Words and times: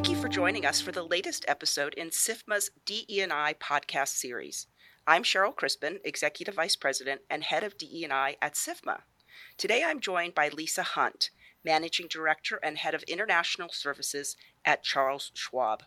Thank 0.00 0.16
you 0.16 0.22
for 0.22 0.28
joining 0.30 0.64
us 0.64 0.80
for 0.80 0.92
the 0.92 1.02
latest 1.02 1.44
episode 1.46 1.92
in 1.92 2.08
SIFMA's 2.08 2.70
DE&I 2.86 3.54
podcast 3.60 4.16
series. 4.16 4.66
I'm 5.06 5.22
Cheryl 5.22 5.54
Crispen, 5.54 5.98
Executive 6.04 6.54
Vice 6.54 6.74
President 6.74 7.20
and 7.28 7.44
Head 7.44 7.64
of 7.64 7.76
DE&I 7.76 8.36
at 8.40 8.54
SIFMA. 8.54 9.02
Today 9.58 9.84
I'm 9.84 10.00
joined 10.00 10.34
by 10.34 10.48
Lisa 10.48 10.82
Hunt, 10.82 11.28
Managing 11.66 12.06
Director 12.08 12.58
and 12.62 12.78
Head 12.78 12.94
of 12.94 13.02
International 13.02 13.68
Services 13.70 14.38
at 14.64 14.82
Charles 14.82 15.32
Schwab. 15.34 15.82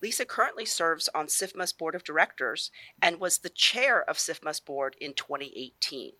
Lisa 0.00 0.24
currently 0.24 0.64
serves 0.64 1.10
on 1.14 1.26
SIFMA's 1.26 1.74
Board 1.74 1.94
of 1.94 2.02
Directors 2.02 2.70
and 3.02 3.20
was 3.20 3.36
the 3.36 3.50
chair 3.50 4.08
of 4.08 4.16
SIFMA's 4.16 4.60
board 4.60 4.96
in 5.02 5.12
2018. 5.12 6.12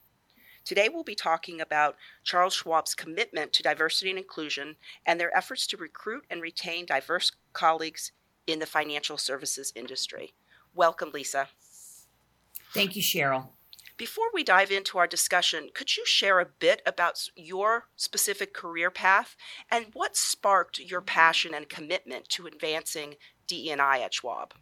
Today 0.65 0.89
we'll 0.89 1.05
be 1.05 1.15
talking 1.15 1.61
about 1.61 1.97
Charles 2.23 2.55
Schwab's 2.55 2.95
commitment 2.95 3.53
to 3.53 3.63
diversity 3.63 4.11
and 4.11 4.19
inclusion 4.19 4.77
and 5.05 5.21
their 5.21 5.37
efforts 5.37 5.67
to 5.69 5.77
recruit 5.77 6.25
and 6.31 6.41
retain 6.41 6.87
diverse 6.87 7.33
colleagues 7.53 8.13
in 8.47 8.61
the 8.61 8.67
financial 8.67 9.19
services 9.19 9.73
industry. 9.77 10.33
Welcome, 10.75 11.11
Lisa. 11.13 11.49
Thank 12.73 12.97
you, 12.97 13.03
Cheryl. 13.03 13.49
Before 13.97 14.27
we 14.33 14.43
dive 14.43 14.73
into 14.73 14.99
our 14.99 15.07
discussion, 15.07 15.69
could 15.73 15.97
you 15.97 16.05
share 16.05 16.41
a 16.41 16.47
bit 16.47 16.83
about 16.85 17.29
your 17.37 17.85
specific 17.95 18.53
career 18.53 18.91
path 18.91 19.37
and 19.71 19.87
what 19.93 20.17
sparked 20.17 20.81
your 20.81 21.01
passion 21.01 21.55
and 21.55 21.69
commitment 21.69 22.29
to 22.31 22.47
advancing 22.47 23.15
DE&I 23.47 24.01
at 24.01 24.15
Schwab? 24.15 24.55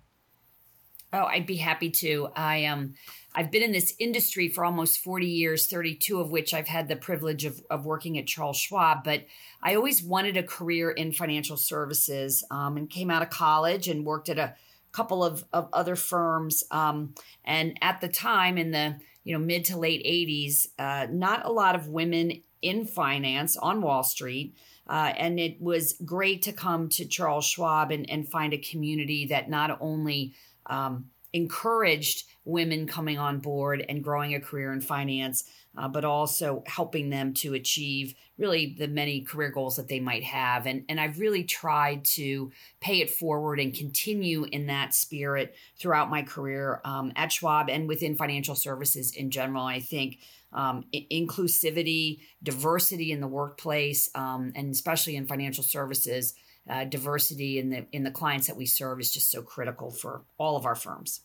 Oh, 1.13 1.25
I'd 1.25 1.47
be 1.47 1.57
happy 1.57 1.91
to. 1.91 2.29
I 2.35 2.65
um 2.65 2.95
I've 3.35 3.51
been 3.51 3.63
in 3.63 3.73
this 3.73 3.95
industry 3.99 4.49
for 4.49 4.65
almost 4.65 5.01
40 5.01 5.27
years, 5.27 5.67
32 5.67 6.21
of 6.21 6.31
which 6.31 6.53
I've 6.53 6.69
had 6.69 6.89
the 6.89 6.97
privilege 6.97 7.45
of, 7.45 7.63
of 7.71 7.87
working 7.87 8.19
at 8.19 8.27
Charles 8.27 8.59
Schwab. 8.59 9.05
But 9.05 9.25
I 9.63 9.75
always 9.75 10.03
wanted 10.03 10.37
a 10.37 10.43
career 10.43 10.91
in 10.91 11.13
financial 11.13 11.57
services 11.57 12.45
um, 12.51 12.77
and 12.77 12.91
came 12.91 13.11
out 13.11 13.23
of 13.23 13.31
college 13.31 13.89
and 13.89 14.05
worked 14.05 14.29
at 14.29 14.39
a 14.39 14.55
couple 14.93 15.25
of, 15.25 15.45
of 15.53 15.69
other 15.73 15.97
firms. 15.97 16.63
Um, 16.71 17.15
and 17.45 17.79
at 17.81 18.01
the 18.01 18.09
time, 18.09 18.59
in 18.59 18.71
the 18.71 18.97
you 19.25 19.33
know 19.33 19.45
mid 19.45 19.67
to 19.67 19.79
late 19.79 20.05
80s, 20.05 20.69
uh, 20.79 21.07
not 21.11 21.45
a 21.45 21.53
lot 21.53 21.75
of 21.75 21.89
women 21.89 22.43
in 22.63 22.87
finance 22.87 23.57
on 23.57 23.83
Wall 23.83 24.03
Street. 24.03 24.55
Uh, 24.89 25.13
and 25.17 25.39
it 25.39 25.61
was 25.61 25.95
great 26.05 26.43
to 26.43 26.53
come 26.53 26.89
to 26.89 27.07
Charles 27.07 27.45
Schwab 27.45 27.91
and, 27.91 28.09
and 28.11 28.29
find 28.29 28.53
a 28.53 28.59
community 28.59 29.27
that 29.27 29.49
not 29.49 29.79
only 29.81 30.35
um, 30.67 31.07
encouraged 31.33 32.25
women 32.45 32.87
coming 32.87 33.19
on 33.19 33.39
board 33.39 33.85
and 33.89 34.03
growing 34.05 34.35
a 34.35 34.41
career 34.41 34.73
in 34.73 34.81
finance, 34.81 35.45
uh, 35.77 35.89
but 35.89 36.05
also 36.05 36.63
helping 36.67 37.09
them 37.09 37.33
to 37.33 37.55
achieve 37.55 38.15
really 38.37 38.75
the 38.79 38.89
many 38.89 39.23
career 39.23 39.51
goals 39.51 39.77
that 39.77 39.89
they 39.89 40.01
might 40.01 40.25
have. 40.25 40.67
And, 40.67 40.85
and 40.89 41.01
I've 41.01 41.19
really 41.19 41.45
tried 41.45 42.05
to 42.17 42.51
pay 42.81 43.01
it 43.01 43.11
forward 43.11 43.61
and 43.61 43.73
continue 43.73 44.45
in 44.45 44.67
that 44.67 44.93
spirit 44.93 45.55
throughout 45.79 46.11
my 46.11 46.23
career 46.23 46.81
um, 46.85 47.13
at 47.17 47.33
Schwab 47.33 47.71
and 47.71 47.89
within 47.89 48.17
financial 48.17 48.55
services 48.55 49.15
in 49.15 49.31
general. 49.31 49.65
I 49.65 49.81
think 49.81 50.19
um, 50.53 50.85
inclusivity, 50.93 52.21
diversity 52.43 53.13
in 53.13 53.21
the 53.21 53.29
workplace, 53.29 54.11
um, 54.15 54.53
and 54.55 54.71
especially 54.71 55.17
in 55.17 55.27
financial 55.27 55.65
services. 55.65 56.35
Uh, 56.69 56.85
diversity 56.85 57.59
in 57.59 57.71
the 57.71 57.87
in 57.91 58.05
the 58.05 58.11
clients 58.11 58.47
that 58.47 58.57
we 58.57 58.67
serve 58.67 59.01
is 59.01 59.11
just 59.11 59.33
so 59.33 59.43
critical 59.43 59.91
for 59.91 60.23
all 60.39 60.57
of 60.57 60.65
our 60.65 60.77
firms. 60.77 61.23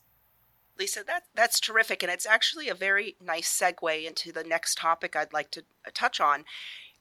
Lisa, 0.79 1.03
that 1.05 1.23
that's 1.35 1.59
terrific, 1.59 2.01
and 2.03 2.11
it's 2.11 2.25
actually 2.25 2.69
a 2.69 2.75
very 2.75 3.15
nice 3.23 3.49
segue 3.49 4.05
into 4.05 4.31
the 4.31 4.43
next 4.43 4.77
topic 4.77 5.15
I'd 5.15 5.33
like 5.33 5.51
to 5.51 5.61
uh, 5.85 5.91
touch 5.93 6.19
on. 6.19 6.45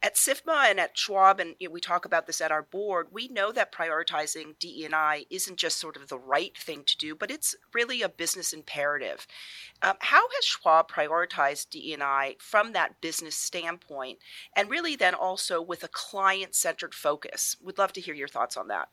At 0.07 0.15
SIFMA 0.15 0.71
and 0.71 0.79
at 0.79 0.97
Schwab, 0.97 1.41
and 1.41 1.57
you 1.59 1.67
know, 1.67 1.73
we 1.73 1.81
talk 1.81 2.05
about 2.05 2.29
this 2.29 2.41
at 2.41 2.53
our 2.53 2.63
board, 2.63 3.09
we 3.11 3.27
know 3.27 3.51
that 3.51 3.73
prioritizing 3.73 4.57
DE&I 4.61 5.27
isn't 5.31 5.57
just 5.57 5.79
sort 5.79 5.97
of 5.97 6.07
the 6.07 6.17
right 6.17 6.57
thing 6.57 6.85
to 6.85 6.97
do, 6.97 7.17
but 7.17 7.29
it's 7.29 7.57
really 7.75 8.03
a 8.03 8.09
business 8.09 8.53
imperative. 8.53 9.27
Um, 9.83 9.97
how 9.99 10.29
has 10.29 10.45
Schwab 10.45 10.89
prioritized 10.89 11.71
DE&I 11.71 12.37
from 12.39 12.73
that 12.73 13.01
business 13.01 13.35
standpoint, 13.35 14.21
and 14.55 14.71
really 14.71 14.95
then 14.95 15.13
also 15.13 15.61
with 15.61 15.83
a 15.83 15.89
client-centered 15.89 16.95
focus? 16.95 17.57
We'd 17.61 17.77
love 17.77 17.93
to 17.95 18.01
hear 18.01 18.15
your 18.15 18.29
thoughts 18.29 18.57
on 18.57 18.69
that. 18.69 18.91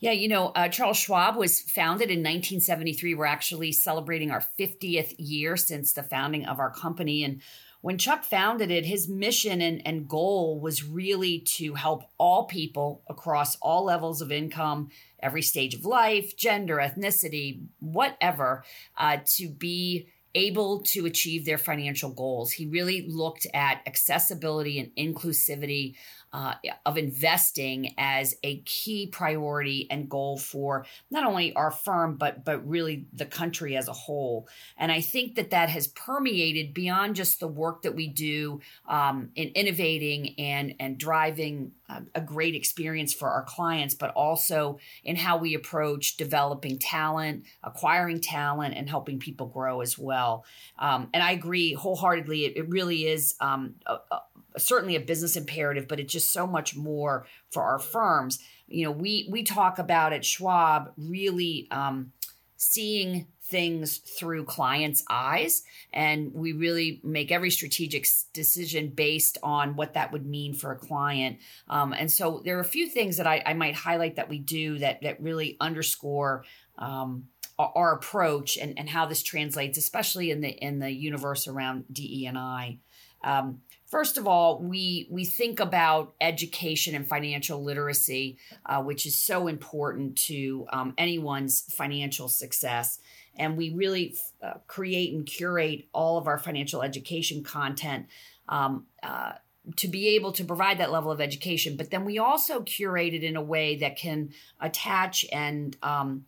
Yeah, 0.00 0.10
you 0.10 0.28
know, 0.28 0.48
uh, 0.48 0.68
Charles 0.68 0.96
Schwab 0.96 1.36
was 1.36 1.60
founded 1.60 2.10
in 2.10 2.18
1973. 2.18 3.14
We're 3.14 3.26
actually 3.26 3.70
celebrating 3.70 4.32
our 4.32 4.44
50th 4.58 5.14
year 5.18 5.56
since 5.56 5.92
the 5.92 6.02
founding 6.02 6.46
of 6.46 6.58
our 6.58 6.70
company. 6.70 7.22
And 7.22 7.40
when 7.80 7.98
Chuck 7.98 8.24
founded 8.24 8.70
it, 8.70 8.84
his 8.84 9.08
mission 9.08 9.60
and, 9.60 9.80
and 9.86 10.08
goal 10.08 10.58
was 10.60 10.84
really 10.84 11.40
to 11.40 11.74
help 11.74 12.04
all 12.18 12.44
people 12.44 13.02
across 13.08 13.56
all 13.56 13.84
levels 13.84 14.20
of 14.20 14.32
income, 14.32 14.90
every 15.20 15.42
stage 15.42 15.74
of 15.74 15.84
life, 15.84 16.36
gender, 16.36 16.76
ethnicity, 16.76 17.62
whatever, 17.80 18.64
uh, 18.98 19.18
to 19.36 19.48
be 19.48 20.08
able 20.34 20.82
to 20.82 21.06
achieve 21.06 21.46
their 21.46 21.58
financial 21.58 22.10
goals. 22.10 22.52
He 22.52 22.66
really 22.66 23.06
looked 23.08 23.46
at 23.54 23.80
accessibility 23.86 24.78
and 24.78 24.94
inclusivity 24.96 25.96
uh, 26.32 26.54
of 26.84 26.98
investing 26.98 27.94
as 27.98 28.34
a 28.42 28.58
key 28.60 29.06
priority 29.06 29.86
and 29.90 30.08
goal 30.08 30.36
for 30.38 30.84
not 31.10 31.24
only 31.24 31.52
our 31.54 31.70
firm 31.70 32.16
but 32.16 32.44
but 32.44 32.66
really 32.66 33.06
the 33.12 33.26
country 33.26 33.76
as 33.76 33.88
a 33.88 33.92
whole. 33.92 34.48
And 34.76 34.92
I 34.92 35.00
think 35.00 35.36
that 35.36 35.50
that 35.50 35.70
has 35.70 35.86
permeated 35.88 36.74
beyond 36.74 37.16
just 37.16 37.40
the 37.40 37.48
work 37.48 37.82
that 37.82 37.94
we 37.94 38.08
do 38.08 38.60
um, 38.88 39.30
in 39.34 39.48
innovating 39.48 40.34
and 40.38 40.74
and 40.78 40.98
driving 40.98 41.72
a, 41.88 42.02
a 42.16 42.20
great 42.20 42.54
experience 42.54 43.14
for 43.14 43.30
our 43.30 43.44
clients, 43.44 43.94
but 43.94 44.10
also 44.10 44.78
in 45.04 45.16
how 45.16 45.38
we 45.38 45.54
approach 45.54 46.16
developing 46.16 46.78
talent, 46.78 47.44
acquiring 47.62 48.20
talent, 48.20 48.74
and 48.74 48.88
helping 48.88 49.18
people 49.18 49.46
grow 49.46 49.80
as 49.80 49.98
well. 49.98 50.44
Um, 50.78 51.08
and 51.14 51.22
I 51.22 51.32
agree 51.32 51.74
wholeheartedly. 51.74 52.46
It, 52.46 52.56
it 52.56 52.68
really 52.68 53.06
is 53.06 53.34
um, 53.40 53.74
a, 53.86 53.94
a, 54.10 54.20
certainly 54.58 54.96
a 54.96 55.00
business 55.00 55.36
imperative, 55.36 55.88
but 55.88 56.00
it's 56.00 56.12
just 56.12 56.32
so 56.32 56.46
much 56.46 56.76
more 56.76 57.26
for 57.50 57.62
our 57.62 57.78
firms. 57.78 58.38
You 58.66 58.84
know, 58.84 58.90
we 58.90 59.28
we 59.30 59.42
talk 59.42 59.78
about 59.78 60.12
at 60.12 60.24
Schwab 60.24 60.92
really 60.96 61.68
um, 61.70 62.12
seeing 62.56 63.26
things 63.42 63.98
through 63.98 64.44
clients' 64.44 65.04
eyes, 65.08 65.62
and 65.92 66.34
we 66.34 66.52
really 66.52 67.00
make 67.04 67.30
every 67.30 67.50
strategic 67.50 68.06
decision 68.32 68.88
based 68.88 69.38
on 69.42 69.76
what 69.76 69.94
that 69.94 70.10
would 70.10 70.26
mean 70.26 70.52
for 70.52 70.72
a 70.72 70.76
client. 70.76 71.38
Um, 71.68 71.92
and 71.92 72.10
so 72.10 72.42
there 72.44 72.56
are 72.56 72.62
a 72.62 72.64
few 72.64 72.88
things 72.88 73.18
that 73.18 73.26
I, 73.26 73.42
I, 73.46 73.54
might 73.54 73.76
highlight 73.76 74.16
that 74.16 74.28
we 74.28 74.38
do 74.38 74.78
that 74.78 75.02
that 75.02 75.22
really 75.22 75.56
underscore. 75.60 76.44
Um, 76.78 77.28
our 77.58 77.94
approach 77.94 78.58
and, 78.58 78.78
and 78.78 78.86
how 78.86 79.06
this 79.06 79.22
translates, 79.22 79.78
especially 79.78 80.30
in 80.30 80.42
the 80.42 80.50
in 80.50 80.78
the 80.78 80.90
universe 80.90 81.48
around 81.48 81.84
DE 81.90 82.26
and 82.26 82.36
I. 82.36 82.76
Um, 83.24 83.62
First 83.86 84.18
of 84.18 84.26
all, 84.26 84.60
we 84.60 85.06
we 85.10 85.24
think 85.24 85.60
about 85.60 86.14
education 86.20 86.96
and 86.96 87.06
financial 87.06 87.62
literacy, 87.62 88.38
uh, 88.64 88.82
which 88.82 89.06
is 89.06 89.18
so 89.18 89.46
important 89.46 90.16
to 90.26 90.66
um, 90.72 90.94
anyone's 90.98 91.60
financial 91.72 92.28
success, 92.28 92.98
and 93.36 93.56
we 93.56 93.70
really 93.70 94.16
uh, 94.42 94.54
create 94.66 95.14
and 95.14 95.24
curate 95.24 95.86
all 95.92 96.18
of 96.18 96.26
our 96.26 96.38
financial 96.38 96.82
education 96.82 97.44
content. 97.44 98.06
Um, 98.48 98.86
uh, 99.02 99.32
to 99.74 99.88
be 99.88 100.14
able 100.14 100.30
to 100.30 100.44
provide 100.44 100.78
that 100.78 100.92
level 100.92 101.10
of 101.10 101.20
education, 101.20 101.76
but 101.76 101.90
then 101.90 102.04
we 102.04 102.18
also 102.20 102.62
curate 102.62 103.14
it 103.14 103.24
in 103.24 103.34
a 103.34 103.42
way 103.42 103.74
that 103.74 103.96
can 103.96 104.30
attach 104.60 105.26
and 105.32 105.76
um, 105.82 106.24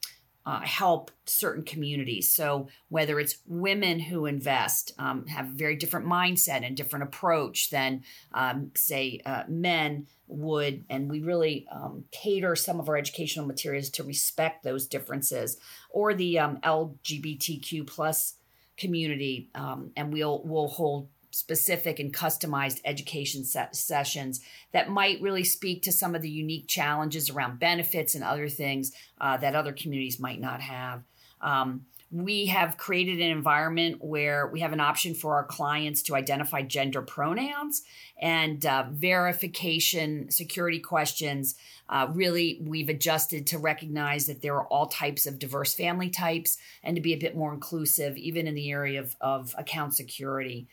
uh, 0.48 0.60
help 0.60 1.10
certain 1.26 1.62
communities. 1.62 2.32
So 2.32 2.68
whether 2.88 3.20
it's 3.20 3.36
women 3.46 4.00
who 4.00 4.24
invest, 4.24 4.92
um, 4.98 5.26
have 5.26 5.44
a 5.44 5.54
very 5.54 5.76
different 5.76 6.06
mindset 6.06 6.66
and 6.66 6.74
different 6.74 7.02
approach 7.02 7.68
than, 7.68 8.02
um, 8.32 8.70
say, 8.74 9.20
uh, 9.26 9.42
men 9.46 10.06
would, 10.26 10.86
and 10.88 11.10
we 11.10 11.20
really 11.20 11.66
um, 11.70 12.04
cater 12.12 12.56
some 12.56 12.80
of 12.80 12.88
our 12.88 12.96
educational 12.96 13.44
materials 13.44 13.90
to 13.90 14.02
respect 14.02 14.62
those 14.62 14.86
differences, 14.86 15.58
or 15.90 16.14
the 16.14 16.38
um, 16.38 16.56
LGBTQ 16.62 17.86
plus 17.86 18.36
community, 18.78 19.50
um, 19.54 19.90
and 19.96 20.10
we'll 20.14 20.40
we'll 20.46 20.68
hold 20.68 21.08
specific 21.30 21.98
and 21.98 22.12
customized 22.12 22.80
education 22.84 23.44
sessions 23.44 24.40
that 24.72 24.90
might 24.90 25.20
really 25.20 25.44
speak 25.44 25.82
to 25.82 25.92
some 25.92 26.14
of 26.14 26.22
the 26.22 26.30
unique 26.30 26.66
challenges 26.68 27.30
around 27.30 27.58
benefits 27.58 28.14
and 28.14 28.24
other 28.24 28.48
things 28.48 28.92
uh, 29.20 29.36
that 29.36 29.54
other 29.54 29.72
communities 29.72 30.18
might 30.18 30.40
not 30.40 30.60
have. 30.60 31.02
Um, 31.40 31.86
we 32.10 32.46
have 32.46 32.78
created 32.78 33.20
an 33.20 33.30
environment 33.30 34.02
where 34.02 34.46
we 34.46 34.60
have 34.60 34.72
an 34.72 34.80
option 34.80 35.14
for 35.14 35.34
our 35.34 35.44
clients 35.44 36.02
to 36.04 36.16
identify 36.16 36.62
gender 36.62 37.02
pronouns 37.02 37.82
and 38.20 38.64
uh, 38.64 38.86
verification 38.90 40.30
security 40.30 40.78
questions. 40.78 41.54
Uh, 41.86 42.06
really, 42.10 42.60
we've 42.62 42.88
adjusted 42.88 43.46
to 43.48 43.58
recognize 43.58 44.26
that 44.26 44.40
there 44.40 44.54
are 44.54 44.66
all 44.68 44.86
types 44.86 45.26
of 45.26 45.38
diverse 45.38 45.74
family 45.74 46.08
types 46.08 46.56
and 46.82 46.96
to 46.96 47.02
be 47.02 47.12
a 47.12 47.18
bit 47.18 47.36
more 47.36 47.52
inclusive, 47.52 48.16
even 48.16 48.46
in 48.46 48.54
the 48.54 48.70
area 48.70 49.00
of, 49.00 49.14
of 49.20 49.54
account 49.58 49.94
security. 49.94 50.66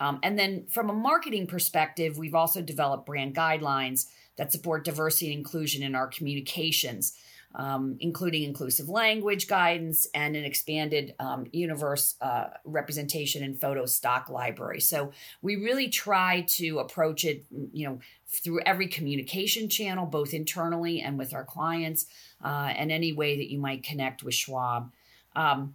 Um, 0.00 0.18
and 0.22 0.38
then 0.38 0.66
from 0.68 0.90
a 0.90 0.94
marketing 0.94 1.46
perspective, 1.46 2.18
we've 2.18 2.34
also 2.34 2.62
developed 2.62 3.06
brand 3.06 3.36
guidelines 3.36 4.06
that 4.36 4.50
support 4.50 4.84
diversity 4.84 5.26
and 5.26 5.38
inclusion 5.38 5.82
in 5.82 5.94
our 5.94 6.08
communications 6.08 7.14
um, 7.54 7.96
including 8.00 8.44
inclusive 8.44 8.88
language 8.88 9.48
guidance 9.48 10.06
and 10.14 10.36
an 10.36 10.44
expanded 10.44 11.14
um, 11.18 11.46
universe 11.52 12.14
uh, 12.20 12.48
representation 12.64 13.42
and 13.42 13.60
photo 13.60 13.86
stock 13.86 14.28
library. 14.28 14.80
So 14.80 15.10
we 15.42 15.56
really 15.56 15.88
try 15.88 16.42
to 16.48 16.78
approach 16.78 17.24
it, 17.24 17.44
you 17.72 17.88
know, 17.88 17.98
through 18.28 18.60
every 18.60 18.86
communication 18.86 19.68
channel, 19.68 20.06
both 20.06 20.32
internally 20.32 21.00
and 21.00 21.18
with 21.18 21.34
our 21.34 21.44
clients, 21.44 22.06
uh, 22.44 22.72
and 22.76 22.92
any 22.92 23.12
way 23.12 23.36
that 23.36 23.50
you 23.50 23.58
might 23.58 23.82
connect 23.82 24.22
with 24.22 24.34
Schwab. 24.34 24.92
Um, 25.34 25.74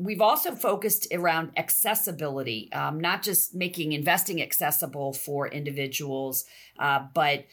we've 0.00 0.20
also 0.22 0.54
focused 0.54 1.06
around 1.12 1.52
accessibility, 1.56 2.72
um, 2.72 2.98
not 2.98 3.22
just 3.22 3.54
making 3.54 3.92
investing 3.92 4.40
accessible 4.40 5.12
for 5.12 5.46
individuals, 5.46 6.46
uh, 6.78 7.04
but 7.12 7.44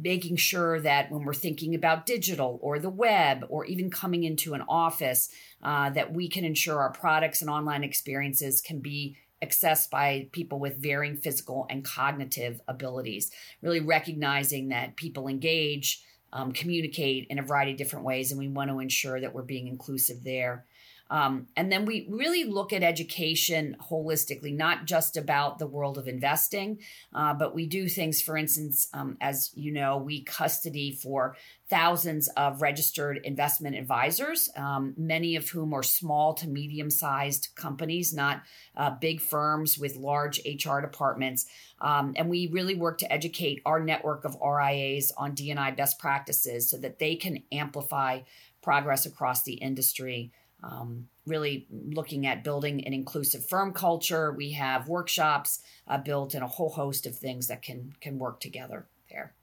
making 0.00 0.36
sure 0.36 0.80
that 0.80 1.10
when 1.10 1.24
we're 1.24 1.34
thinking 1.34 1.74
about 1.74 2.06
digital 2.06 2.58
or 2.62 2.78
the 2.78 2.88
web 2.88 3.44
or 3.48 3.64
even 3.64 3.90
coming 3.90 4.22
into 4.22 4.54
an 4.54 4.62
office, 4.68 5.28
uh, 5.62 5.90
that 5.90 6.12
we 6.12 6.28
can 6.28 6.44
ensure 6.44 6.78
our 6.78 6.92
products 6.92 7.40
and 7.40 7.50
online 7.50 7.82
experiences 7.82 8.60
can 8.60 8.78
be 8.78 9.16
accessed 9.42 9.90
by 9.90 10.28
people 10.30 10.60
with 10.60 10.80
varying 10.80 11.16
physical 11.16 11.66
and 11.68 11.84
cognitive 11.84 12.60
abilities. 12.68 13.32
Really 13.60 13.80
recognizing 13.80 14.68
that 14.68 14.96
people 14.96 15.26
engage. 15.26 16.04
Um, 16.34 16.52
communicate 16.52 17.26
in 17.28 17.38
a 17.38 17.42
variety 17.42 17.72
of 17.72 17.76
different 17.76 18.06
ways, 18.06 18.30
and 18.30 18.38
we 18.38 18.48
want 18.48 18.70
to 18.70 18.78
ensure 18.78 19.20
that 19.20 19.34
we're 19.34 19.42
being 19.42 19.68
inclusive 19.68 20.24
there. 20.24 20.64
Um, 21.12 21.48
and 21.58 21.70
then 21.70 21.84
we 21.84 22.06
really 22.08 22.44
look 22.44 22.72
at 22.72 22.82
education 22.82 23.76
holistically, 23.90 24.56
not 24.56 24.86
just 24.86 25.18
about 25.18 25.58
the 25.58 25.66
world 25.66 25.98
of 25.98 26.08
investing, 26.08 26.78
uh, 27.14 27.34
but 27.34 27.54
we 27.54 27.66
do 27.66 27.86
things, 27.86 28.22
for 28.22 28.34
instance, 28.34 28.88
um, 28.94 29.18
as 29.20 29.50
you 29.54 29.72
know, 29.72 29.98
we 29.98 30.22
custody 30.22 30.90
for 30.90 31.36
thousands 31.68 32.28
of 32.28 32.62
registered 32.62 33.20
investment 33.24 33.76
advisors, 33.76 34.48
um, 34.56 34.94
many 34.96 35.36
of 35.36 35.50
whom 35.50 35.74
are 35.74 35.82
small 35.82 36.32
to 36.32 36.48
medium 36.48 36.88
sized 36.88 37.48
companies, 37.56 38.14
not 38.14 38.42
uh, 38.78 38.90
big 38.98 39.20
firms 39.20 39.78
with 39.78 39.96
large 39.96 40.40
HR 40.46 40.80
departments. 40.80 41.44
Um, 41.82 42.14
and 42.16 42.30
we 42.30 42.46
really 42.46 42.74
work 42.74 42.96
to 42.98 43.12
educate 43.12 43.60
our 43.66 43.80
network 43.80 44.24
of 44.24 44.34
RIAs 44.42 45.12
on 45.18 45.34
DNI 45.34 45.76
best 45.76 45.98
practices 45.98 46.70
so 46.70 46.78
that 46.78 46.98
they 46.98 47.16
can 47.16 47.42
amplify 47.52 48.20
progress 48.62 49.04
across 49.04 49.42
the 49.42 49.54
industry 49.54 50.32
um, 50.62 51.08
really 51.26 51.66
looking 51.70 52.26
at 52.26 52.44
building 52.44 52.84
an 52.86 52.92
inclusive 52.92 53.46
firm 53.46 53.72
culture. 53.72 54.32
We 54.32 54.52
have 54.52 54.88
workshops 54.88 55.60
uh, 55.86 55.98
built 55.98 56.34
and 56.34 56.42
a 56.42 56.48
whole 56.48 56.70
host 56.70 57.06
of 57.06 57.16
things 57.16 57.48
that 57.48 57.62
can 57.62 57.94
can 58.00 58.18
work 58.18 58.40
together 58.40 58.86
there. 59.10 59.34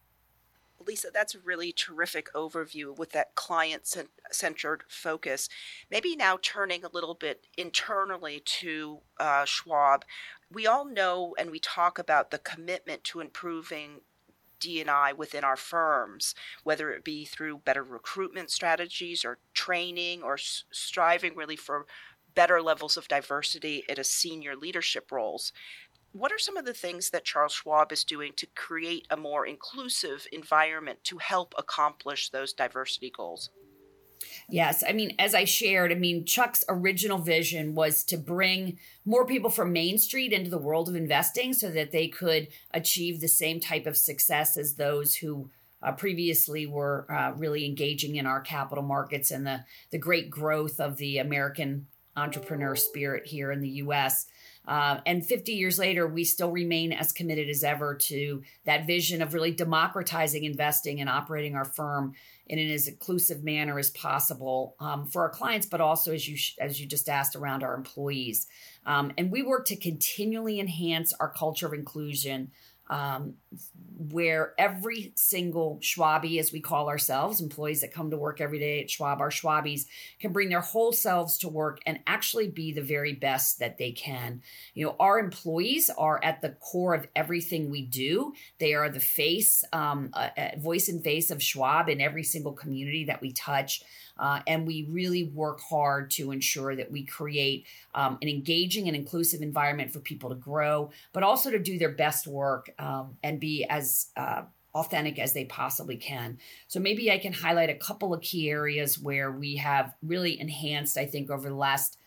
Lisa, 0.85 1.09
that's 1.13 1.35
a 1.35 1.39
really 1.39 1.71
terrific 1.71 2.33
overview 2.33 2.97
with 2.97 3.11
that 3.11 3.35
client 3.35 3.93
centered 4.31 4.83
focus. 4.87 5.49
Maybe 5.91 6.15
now 6.15 6.39
turning 6.41 6.83
a 6.83 6.89
little 6.91 7.13
bit 7.13 7.45
internally 7.57 8.41
to 8.45 8.99
uh, 9.19 9.45
Schwab. 9.45 10.05
We 10.51 10.65
all 10.65 10.85
know 10.85 11.35
and 11.37 11.51
we 11.51 11.59
talk 11.59 11.99
about 11.99 12.31
the 12.31 12.39
commitment 12.39 13.03
to 13.05 13.19
improving 13.19 14.01
D&I 14.59 15.13
within 15.13 15.43
our 15.43 15.55
firms, 15.55 16.35
whether 16.63 16.91
it 16.91 17.03
be 17.03 17.25
through 17.25 17.59
better 17.59 17.83
recruitment 17.83 18.51
strategies 18.51 19.23
or 19.25 19.39
training 19.53 20.23
or 20.23 20.37
striving 20.37 21.35
really 21.35 21.55
for 21.55 21.85
better 22.35 22.61
levels 22.61 22.97
of 22.97 23.07
diversity 23.07 23.83
at 23.89 23.99
a 23.99 24.03
senior 24.03 24.55
leadership 24.55 25.11
roles. 25.11 25.51
What 26.11 26.31
are 26.31 26.39
some 26.39 26.57
of 26.57 26.65
the 26.65 26.73
things 26.73 27.11
that 27.11 27.25
Charles 27.25 27.53
Schwab 27.53 27.91
is 27.91 28.03
doing 28.03 28.33
to 28.37 28.47
create 28.55 29.05
a 29.09 29.17
more 29.17 29.45
inclusive 29.45 30.27
environment 30.31 31.03
to 31.05 31.19
help 31.19 31.53
accomplish 31.57 32.29
those 32.29 32.53
diversity 32.53 33.11
goals? 33.11 33.51
Yes. 34.49 34.83
I 34.87 34.93
mean, 34.93 35.15
as 35.19 35.33
I 35.33 35.45
shared, 35.45 35.91
I 35.91 35.95
mean, 35.95 36.25
Chuck's 36.25 36.63
original 36.67 37.19
vision 37.19 37.75
was 37.75 38.03
to 38.05 38.17
bring 38.17 38.79
more 39.05 39.25
people 39.25 39.49
from 39.49 39.71
Main 39.71 39.97
Street 39.97 40.33
into 40.33 40.49
the 40.49 40.57
world 40.57 40.89
of 40.89 40.95
investing 40.95 41.53
so 41.53 41.69
that 41.71 41.91
they 41.91 42.07
could 42.07 42.47
achieve 42.71 43.21
the 43.21 43.27
same 43.27 43.59
type 43.59 43.85
of 43.85 43.97
success 43.97 44.57
as 44.57 44.75
those 44.75 45.15
who 45.15 45.49
uh, 45.81 45.91
previously 45.93 46.65
were 46.65 47.05
uh, 47.09 47.31
really 47.37 47.65
engaging 47.65 48.15
in 48.15 48.25
our 48.25 48.41
capital 48.41 48.83
markets 48.83 49.31
and 49.31 49.47
the, 49.47 49.63
the 49.91 49.97
great 49.97 50.29
growth 50.29 50.79
of 50.79 50.97
the 50.97 51.19
American 51.19 51.87
entrepreneur 52.15 52.75
spirit 52.75 53.27
here 53.27 53.51
in 53.51 53.61
the 53.61 53.69
US. 53.69 54.25
Uh, 54.69 55.01
and 55.07 55.25
50 55.25 55.53
years 55.53 55.79
later, 55.79 56.05
we 56.05 56.23
still 56.23 56.51
remain 56.51 56.93
as 56.93 57.11
committed 57.11 57.49
as 57.49 57.63
ever 57.63 57.95
to 57.95 58.43
that 58.65 58.85
vision 58.85 59.19
of 59.23 59.33
really 59.33 59.51
democratizing 59.51 60.43
investing 60.43 61.01
and 61.01 61.09
operating 61.09 61.55
our 61.55 61.65
firm 61.65 62.13
in 62.45 62.59
an 62.59 62.69
as 62.69 62.87
inclusive 62.87 63.43
manner 63.43 63.79
as 63.79 63.89
possible 63.89 64.75
um, 64.79 65.07
for 65.07 65.23
our 65.23 65.29
clients, 65.31 65.65
but 65.65 65.81
also 65.81 66.13
as 66.13 66.29
you 66.29 66.37
as 66.59 66.79
you 66.79 66.85
just 66.85 67.09
asked 67.09 67.35
around 67.35 67.63
our 67.63 67.73
employees. 67.73 68.45
Um, 68.85 69.11
and 69.17 69.31
we 69.31 69.41
work 69.41 69.65
to 69.65 69.75
continually 69.75 70.59
enhance 70.59 71.13
our 71.19 71.29
culture 71.29 71.65
of 71.65 71.73
inclusion 71.73 72.51
um, 72.91 73.35
where 73.97 74.53
every 74.57 75.11
single 75.15 75.77
Schwabby, 75.81 76.39
as 76.39 76.53
we 76.53 76.61
call 76.61 76.87
ourselves, 76.87 77.41
employees 77.41 77.81
that 77.81 77.93
come 77.93 78.09
to 78.11 78.17
work 78.17 78.39
every 78.39 78.59
day 78.59 78.81
at 78.81 78.89
Schwab, 78.89 79.19
our 79.19 79.29
Schwabbies, 79.29 79.85
can 80.19 80.31
bring 80.31 80.49
their 80.49 80.61
whole 80.61 80.93
selves 80.93 81.37
to 81.39 81.49
work 81.49 81.79
and 81.85 81.99
actually 82.07 82.47
be 82.47 82.71
the 82.71 82.81
very 82.81 83.13
best 83.13 83.59
that 83.59 83.77
they 83.77 83.91
can. 83.91 84.41
You 84.73 84.85
know, 84.85 84.95
our 84.99 85.19
employees 85.19 85.89
are 85.89 86.23
at 86.23 86.41
the 86.41 86.49
core 86.49 86.93
of 86.93 87.07
everything 87.15 87.69
we 87.69 87.81
do. 87.81 88.33
They 88.59 88.73
are 88.73 88.89
the 88.89 89.01
face, 89.01 89.65
um, 89.73 90.11
uh, 90.13 90.29
voice 90.57 90.87
and 90.87 91.03
face 91.03 91.29
of 91.29 91.43
Schwab 91.43 91.89
in 91.89 91.99
every 91.99 92.23
single 92.23 92.53
community 92.53 93.05
that 93.05 93.21
we 93.21 93.33
touch. 93.33 93.83
Uh, 94.19 94.41
and 94.47 94.67
we 94.67 94.85
really 94.89 95.23
work 95.23 95.61
hard 95.61 96.11
to 96.11 96.31
ensure 96.31 96.75
that 96.75 96.91
we 96.91 97.05
create 97.05 97.65
um, 97.95 98.17
an 98.21 98.27
engaging 98.27 98.87
and 98.87 98.95
inclusive 98.95 99.41
environment 99.41 99.91
for 99.91 99.99
people 99.99 100.29
to 100.29 100.35
grow, 100.35 100.91
but 101.13 101.23
also 101.23 101.49
to 101.49 101.57
do 101.57 101.79
their 101.79 101.93
best 101.93 102.27
work 102.27 102.69
um, 102.79 103.15
and 103.23 103.38
be 103.39 103.65
as 103.65 104.07
uh, 104.15 104.43
authentic 104.75 105.17
as 105.17 105.33
they 105.33 105.45
possibly 105.45 105.97
can. 105.97 106.37
So 106.67 106.79
maybe 106.79 107.11
I 107.11 107.17
can 107.17 107.33
highlight 107.33 107.69
a 107.69 107.75
couple 107.75 108.13
of 108.13 108.21
key 108.21 108.49
areas 108.49 108.99
where 108.99 109.31
we 109.31 109.55
have 109.57 109.95
really 110.03 110.39
enhanced, 110.39 110.97
I 110.97 111.05
think, 111.05 111.29
over 111.29 111.49
the 111.49 111.55
last 111.55 111.97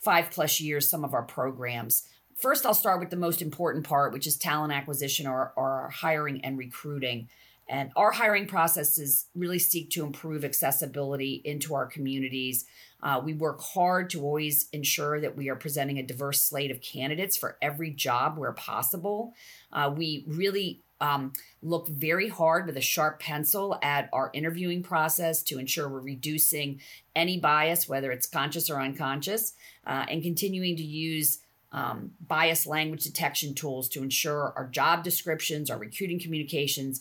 five 0.00 0.30
plus 0.30 0.60
years, 0.60 0.88
some 0.88 1.04
of 1.04 1.14
our 1.14 1.22
programs. 1.22 2.08
First, 2.36 2.64
I'll 2.64 2.74
start 2.74 3.00
with 3.00 3.10
the 3.10 3.16
most 3.16 3.42
important 3.42 3.84
part, 3.84 4.12
which 4.12 4.26
is 4.26 4.36
talent 4.36 4.72
acquisition 4.72 5.26
or, 5.26 5.52
or 5.56 5.90
hiring 5.92 6.44
and 6.44 6.56
recruiting. 6.56 7.28
And 7.68 7.90
our 7.96 8.12
hiring 8.12 8.46
processes 8.46 9.26
really 9.34 9.58
seek 9.58 9.90
to 9.90 10.04
improve 10.04 10.44
accessibility 10.44 11.42
into 11.44 11.74
our 11.74 11.86
communities. 11.86 12.64
Uh, 13.02 13.20
we 13.22 13.34
work 13.34 13.60
hard 13.60 14.10
to 14.10 14.22
always 14.22 14.68
ensure 14.72 15.20
that 15.20 15.36
we 15.36 15.50
are 15.50 15.56
presenting 15.56 15.98
a 15.98 16.02
diverse 16.02 16.40
slate 16.42 16.70
of 16.70 16.80
candidates 16.80 17.36
for 17.36 17.58
every 17.60 17.90
job 17.90 18.38
where 18.38 18.52
possible. 18.52 19.34
Uh, 19.72 19.92
we 19.94 20.24
really 20.26 20.82
um, 21.00 21.32
look 21.62 21.88
very 21.88 22.28
hard 22.28 22.66
with 22.66 22.76
a 22.76 22.82
sharp 22.82 23.20
pencil 23.20 23.78
at 23.82 24.08
our 24.12 24.30
interviewing 24.32 24.82
process 24.82 25.42
to 25.44 25.58
ensure 25.58 25.88
we're 25.88 26.00
reducing 26.00 26.80
any 27.14 27.38
bias, 27.38 27.88
whether 27.88 28.10
it's 28.10 28.26
conscious 28.26 28.70
or 28.70 28.80
unconscious, 28.80 29.54
uh, 29.86 30.06
and 30.08 30.22
continuing 30.22 30.76
to 30.76 30.82
use 30.82 31.38
um, 31.70 32.12
bias 32.26 32.66
language 32.66 33.04
detection 33.04 33.54
tools 33.54 33.88
to 33.90 34.02
ensure 34.02 34.52
our 34.56 34.66
job 34.66 35.04
descriptions, 35.04 35.70
our 35.70 35.78
recruiting 35.78 36.18
communications, 36.18 37.00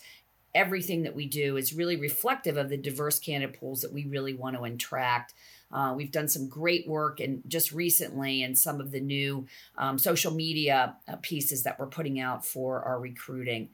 everything 0.54 1.04
that 1.04 1.16
we 1.16 1.26
do 1.26 1.56
is 1.56 1.74
really 1.74 1.96
reflective 1.96 2.58
of 2.58 2.70
the 2.70 2.78
diverse 2.78 3.20
candidate 3.20 3.60
pools 3.60 3.82
that 3.82 3.94
we 3.94 4.06
really 4.06 4.34
want 4.34 4.56
to 4.56 4.64
attract. 4.64 5.34
Uh, 5.72 5.94
we've 5.96 6.12
done 6.12 6.28
some 6.28 6.48
great 6.48 6.88
work 6.88 7.20
and 7.20 7.42
just 7.48 7.72
recently 7.72 8.44
in 8.44 8.56
some 8.56 8.80
of 8.80 8.92
the 8.92 9.00
new 9.00 9.46
um, 9.78 9.98
social 9.98 10.32
media 10.32 10.96
uh, 11.08 11.16
pieces 11.22 11.64
that 11.64 11.80
we're 11.80 11.88
putting 11.88 12.20
out 12.20 12.46
for 12.46 12.82
our 12.84 13.00
recruiting. 13.00 13.70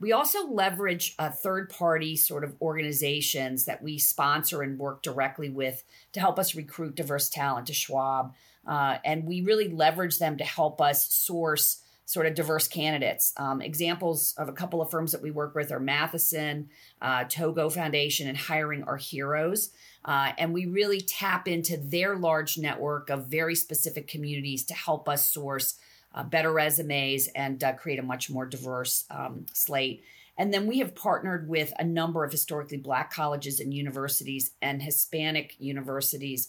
We 0.00 0.12
also 0.12 0.46
leverage 0.46 1.14
uh, 1.18 1.30
third 1.30 1.70
party 1.70 2.16
sort 2.16 2.44
of 2.44 2.54
organizations 2.62 3.64
that 3.64 3.82
we 3.82 3.98
sponsor 3.98 4.62
and 4.62 4.78
work 4.78 5.02
directly 5.02 5.48
with 5.50 5.82
to 6.12 6.20
help 6.20 6.38
us 6.38 6.54
recruit 6.54 6.94
diverse 6.94 7.28
talent 7.28 7.66
to 7.66 7.74
Schwab. 7.74 8.34
Uh, 8.66 8.98
and 9.04 9.24
we 9.24 9.40
really 9.40 9.68
leverage 9.68 10.18
them 10.18 10.36
to 10.36 10.44
help 10.44 10.80
us 10.80 11.12
source 11.12 11.82
sort 12.08 12.24
of 12.24 12.34
diverse 12.34 12.66
candidates. 12.66 13.34
Um, 13.36 13.60
examples 13.60 14.34
of 14.38 14.48
a 14.48 14.52
couple 14.52 14.80
of 14.80 14.90
firms 14.90 15.12
that 15.12 15.20
we 15.20 15.30
work 15.30 15.54
with 15.54 15.70
are 15.70 15.78
Matheson, 15.78 16.70
uh, 17.02 17.24
Toigo 17.24 17.68
Foundation, 17.68 18.26
and 18.26 18.38
Hiring 18.38 18.82
Our 18.84 18.96
Heroes. 18.96 19.72
Uh, 20.06 20.32
and 20.38 20.54
we 20.54 20.64
really 20.64 21.02
tap 21.02 21.46
into 21.46 21.76
their 21.76 22.16
large 22.16 22.56
network 22.56 23.10
of 23.10 23.26
very 23.26 23.54
specific 23.54 24.08
communities 24.08 24.64
to 24.64 24.72
help 24.72 25.06
us 25.06 25.26
source 25.26 25.74
uh, 26.14 26.22
better 26.22 26.50
resumes 26.50 27.26
and 27.34 27.62
uh, 27.62 27.74
create 27.74 27.98
a 27.98 28.02
much 28.02 28.30
more 28.30 28.46
diverse 28.46 29.04
um, 29.10 29.44
slate. 29.52 30.02
And 30.38 30.54
then 30.54 30.66
we 30.66 30.78
have 30.78 30.94
partnered 30.94 31.46
with 31.46 31.74
a 31.78 31.84
number 31.84 32.24
of 32.24 32.32
historically 32.32 32.78
black 32.78 33.12
colleges 33.12 33.60
and 33.60 33.74
universities 33.74 34.52
and 34.62 34.80
Hispanic 34.80 35.56
universities, 35.58 36.48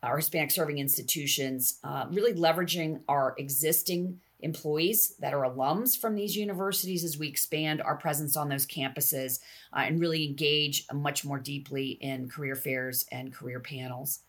or 0.00 0.18
Hispanic 0.18 0.52
serving 0.52 0.78
institutions, 0.78 1.80
uh, 1.82 2.06
really 2.08 2.34
leveraging 2.34 3.00
our 3.08 3.34
existing 3.36 4.20
employees 4.42 5.14
that 5.20 5.34
are 5.34 5.42
alums 5.42 5.98
from 5.98 6.14
these 6.14 6.36
universities 6.36 7.04
as 7.04 7.18
we 7.18 7.28
expand 7.28 7.80
our 7.80 7.96
presence 7.96 8.36
on 8.36 8.48
those 8.48 8.66
campuses 8.66 9.40
uh, 9.72 9.80
and 9.80 10.00
really 10.00 10.26
engage 10.26 10.86
much 10.92 11.24
more 11.24 11.38
deeply 11.38 11.98
in 12.00 12.28
career 12.28 12.54
fairs 12.54 13.06
and 13.10 13.32
career 13.32 13.60
panels. 13.60 14.20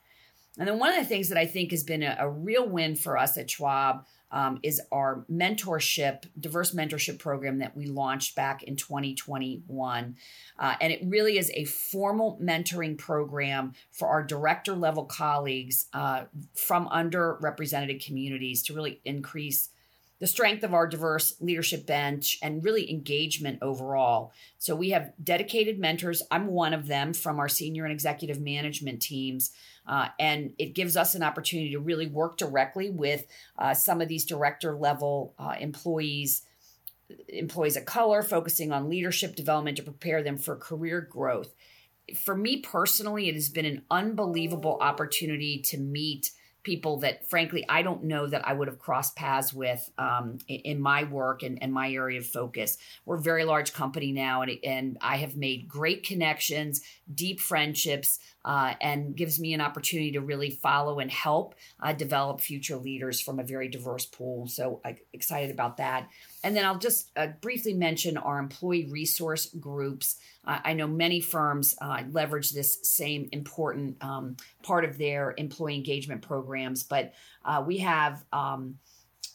And 0.58 0.68
then 0.68 0.80
one 0.80 0.94
of 0.94 0.98
the 0.98 1.06
things 1.06 1.30
that 1.30 1.38
I 1.38 1.46
think 1.46 1.72
has 1.72 1.84
been 1.84 2.04
a, 2.04 2.16
a 2.20 2.30
real 2.30 2.68
win 2.68 2.96
for 2.96 3.18
us 3.18 3.38
at 3.38 3.50
Schwab 3.50 4.06
um, 4.34 4.60
is 4.64 4.82
our 4.92 5.26
mentorship, 5.32 6.26
diverse 6.40 6.74
mentorship 6.74 7.20
program 7.20 7.60
that 7.60 7.78
we 7.78 7.86
launched 7.86 8.36
back 8.36 8.64
in 8.64 8.76
2021. 8.76 10.16
Uh, 10.58 10.76
and 10.82 10.92
it 10.92 11.02
really 11.06 11.38
is 11.38 11.52
a 11.54 11.66
formal 11.66 12.40
mentoring 12.42 12.98
program 12.98 13.74
for 13.92 14.08
our 14.08 14.24
director 14.24 14.74
level 14.76 15.06
colleagues 15.06 15.86
uh, 15.94 16.24
from 16.56 16.88
underrepresented 16.90 18.04
communities 18.04 18.64
to 18.64 18.74
really 18.74 19.00
increase 19.06 19.70
the 20.24 20.28
strength 20.28 20.64
of 20.64 20.74
our 20.74 20.88
diverse 20.88 21.36
leadership 21.42 21.86
bench 21.86 22.40
and 22.42 22.64
really 22.64 22.90
engagement 22.90 23.60
overall. 23.62 24.32
So 24.58 24.74
we 24.74 24.92
have 24.92 25.12
dedicated 25.22 25.78
mentors. 25.78 26.24
I'm 26.32 26.48
one 26.48 26.74
of 26.74 26.88
them 26.88 27.14
from 27.14 27.42
our 27.42 27.50
senior 27.50 27.84
and 27.84 27.92
executive 27.92 28.40
management 28.40 29.02
teams. 29.02 29.52
Uh, 29.86 30.08
and 30.18 30.54
it 30.58 30.76
gives 30.76 30.96
us 30.96 31.14
an 31.14 31.24
opportunity 31.24 31.72
to 31.72 31.80
really 31.80 32.08
work 32.08 32.38
directly 32.38 32.90
with 32.90 33.26
uh, 33.58 33.74
some 33.74 34.00
of 34.00 34.08
these 34.08 34.24
director 34.24 34.74
level 34.74 35.34
uh, 35.38 35.56
employees 35.60 36.44
employees 37.28 37.76
of 37.76 37.84
color 37.84 38.24
focusing 38.24 38.72
on 38.72 38.90
leadership 38.90 39.36
development 39.36 39.76
to 39.76 39.84
prepare 39.84 40.24
them 40.24 40.38
for 40.38 40.56
career 40.56 41.02
growth 41.02 41.54
for 42.18 42.36
me 42.36 42.58
personally 42.58 43.28
it 43.28 43.36
has 43.36 43.50
been 43.50 43.66
an 43.66 43.84
unbelievable 43.92 44.80
opportunity 44.82 45.60
to 45.60 45.78
meet 45.78 46.32
people 46.64 47.00
that 47.00 47.30
frankly 47.30 47.66
I 47.68 47.82
don't 47.82 48.06
know 48.06 48.26
that 48.26 48.48
I 48.48 48.54
would 48.54 48.68
have 48.68 48.80
crossed 48.80 49.16
paths 49.16 49.54
with 49.54 49.90
um, 49.98 50.38
in, 50.48 50.60
in, 50.60 50.82
my 50.82 51.04
work 51.04 51.44
and, 51.44 51.62
and, 51.62 51.74
my 51.74 51.92
area 51.92 52.20
of 52.20 52.26
focus. 52.26 52.78
We're 53.06 53.18
a 53.18 53.22
very 53.22 53.44
large 53.44 53.74
company 53.74 54.12
now, 54.12 54.42
and, 54.42 54.58
and 54.64 54.98
I 55.02 55.18
have 55.18 55.36
made 55.36 55.68
great 55.68 56.04
connections, 56.06 56.82
deep 57.14 57.40
friendships, 57.40 58.20
uh, 58.46 58.74
and 58.82 59.16
gives 59.16 59.40
me 59.40 59.54
an 59.54 59.62
opportunity 59.62 60.12
to 60.12 60.22
really 60.22 60.50
follow 60.50 61.00
and 61.00 61.12
help 61.12 61.56
uh, 61.82 61.94
develop 61.94 62.42
future 62.42 62.78
leaders 62.78 63.22
from 63.22 63.40
a 63.40 63.44
very 63.44 63.68
diverse 63.68 64.06
pool. 64.06 64.48
So 64.48 64.82
I'm 64.84 64.98
excited 65.14 65.52
about 65.52 65.78
that. 65.78 66.08
And 66.44 66.56
then 66.56 66.66
I'll 66.66 66.78
just 66.78 67.10
uh, 67.16 67.28
briefly 67.42 67.74
mention 67.74 68.18
our 68.18 68.40
employee 68.40 68.88
resource 68.90 69.48
groups. 69.60 70.18
I 70.46 70.74
know 70.74 70.88
many 70.88 71.22
firms 71.22 71.74
uh, 71.80 72.04
leverage 72.12 72.52
this 72.52 72.80
same 72.84 73.30
important 73.32 74.04
um, 74.04 74.36
part 74.62 74.84
of 74.84 74.98
their 74.98 75.34
employee 75.38 75.76
engagement 75.76 76.22
programs, 76.22 76.84
but 76.84 77.14
uh, 77.46 77.64
we 77.66 77.78
have. 77.78 78.24
Um, 78.34 78.80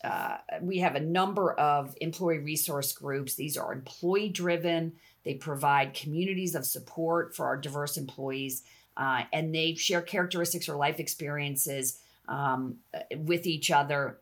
uh, 0.04 0.36
we 0.62 0.78
have 0.78 0.94
a 0.94 1.00
number 1.00 1.52
of 1.54 1.92
employee 2.00 2.38
resource 2.38 2.92
groups. 2.92 3.34
These 3.34 3.56
are 3.56 3.72
employee 3.72 4.28
driven. 4.28 4.92
They 5.24 5.34
provide 5.34 5.94
communities 5.94 6.54
of 6.54 6.64
support 6.64 7.34
for 7.34 7.46
our 7.46 7.56
diverse 7.56 7.96
employees, 7.96 8.62
uh, 8.96 9.22
and 9.32 9.54
they 9.54 9.74
share 9.74 10.02
characteristics 10.02 10.68
or 10.68 10.76
life 10.76 11.00
experiences 11.00 12.00
um, 12.28 12.76
with 13.16 13.46
each 13.46 13.70
other. 13.70 14.20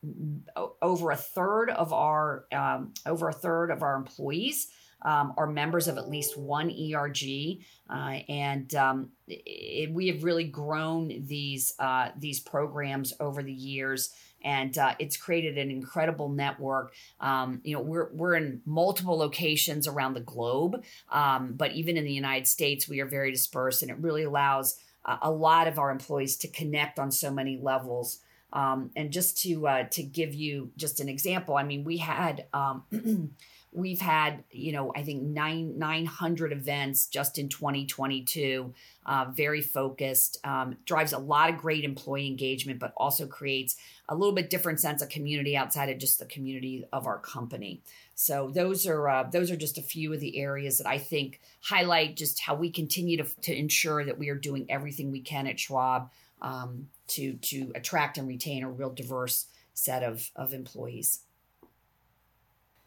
Over 0.81 1.11
a 1.11 1.17
third 1.17 1.71
of 1.71 1.93
our 1.93 2.47
um, 2.53 2.95
over 3.05 3.29
a 3.29 3.33
third 3.33 3.71
of 3.71 3.83
our 3.83 3.97
employees 3.97 4.69
um, 5.03 5.35
are 5.37 5.47
members 5.47 5.89
of 5.89 5.99
at 5.99 6.09
least 6.09 6.37
one 6.37 6.71
ERG, 6.71 7.61
uh, 7.91 8.19
and 8.29 8.75
um, 8.75 9.11
it, 9.29 9.93
we 9.93 10.09
have 10.09 10.25
really 10.25 10.45
grown 10.45 11.25
these 11.27 11.75
uh, 11.79 12.11
these 12.19 12.41
programs 12.41 13.13
over 13.21 13.43
the 13.43 13.53
years. 13.53 14.11
And 14.47 14.79
uh, 14.79 14.95
it's 14.99 15.17
created 15.17 15.59
an 15.59 15.71
incredible 15.71 16.29
network. 16.31 16.95
Um, 17.21 17.61
you 17.65 17.75
know, 17.75 17.83
we're 17.83 18.09
we're 18.13 18.37
in 18.37 18.63
multiple 18.65 19.19
locations 19.19 19.89
around 19.89 20.15
the 20.15 20.21
globe, 20.21 20.85
um, 21.11 21.55
but 21.55 21.73
even 21.73 21.97
in 21.97 22.05
the 22.05 22.13
United 22.13 22.47
States, 22.47 22.89
we 22.89 23.01
are 23.01 23.07
very 23.07 23.33
dispersed, 23.33 23.83
and 23.83 23.91
it 23.91 23.99
really 23.99 24.23
allows 24.23 24.79
a 25.23 25.31
lot 25.31 25.69
of 25.69 25.79
our 25.79 25.91
employees 25.91 26.37
to 26.37 26.49
connect 26.49 26.99
on 26.99 27.11
so 27.11 27.31
many 27.31 27.59
levels. 27.61 28.21
Um, 28.53 28.91
and 28.97 29.13
just 29.13 29.43
to 29.43 29.67
uh, 29.67 29.85
to 29.91 30.03
give 30.03 30.35
you 30.35 30.71
just 30.77 31.01
an 31.01 31.09
example, 31.09 31.57
I 31.57 31.63
mean, 31.63 31.85
we 31.85 31.99
had 31.99 32.47
um, 32.55 32.85
we've 33.77 34.01
had 34.01 34.43
you 34.51 34.73
know 34.73 34.93
I 34.97 35.03
think 35.03 35.23
nine 35.23 35.79
nine 35.79 36.07
hundred 36.07 36.53
events 36.53 37.07
just 37.07 37.39
in 37.39 37.49
2022. 37.49 38.75
Uh, 39.05 39.27
very 39.31 39.61
focused, 39.61 40.45
um, 40.45 40.77
drives 40.85 41.13
a 41.13 41.19
lot 41.19 41.49
of 41.49 41.59
great 41.59 41.85
employee 41.85 42.27
engagement, 42.27 42.81
but 42.81 42.93
also 42.97 43.25
creates 43.25 43.77
a 44.09 44.17
little 44.17 44.35
bit 44.35 44.51
different 44.51 44.81
sense 44.81 45.01
of 45.01 45.09
community 45.09 45.57
outside 45.57 45.89
of 45.89 45.99
just 45.99 46.19
the 46.19 46.25
community 46.25 46.85
of 46.93 47.07
our 47.07 47.21
company. 47.21 47.81
So 48.17 48.51
those 48.53 48.85
are 48.85 49.09
uh, 49.09 49.23
those 49.31 49.53
are 49.53 49.57
just 49.57 49.79
a 49.79 49.83
few 49.83 50.13
of 50.13 50.19
the 50.19 50.39
areas 50.39 50.79
that 50.79 50.89
I 50.89 50.99
think 50.99 51.41
highlight 51.63 52.17
just 52.17 52.41
how 52.41 52.57
we 52.57 52.71
continue 52.71 53.19
to, 53.19 53.27
to 53.43 53.57
ensure 53.57 54.05
that 54.05 54.19
we 54.19 54.29
are 54.29 54.35
doing 54.35 54.67
everything 54.69 55.13
we 55.13 55.21
can 55.21 55.47
at 55.47 55.61
Schwab 55.61 56.11
um, 56.43 56.89
to 57.09 57.35
to 57.35 57.71
attract 57.75 58.19
and 58.19 58.27
retain 58.27 58.65
a 58.65 58.71
real 58.71 58.91
diverse 58.91 59.47
set 59.75 60.03
of 60.03 60.31
of 60.35 60.53
employees. 60.53 61.21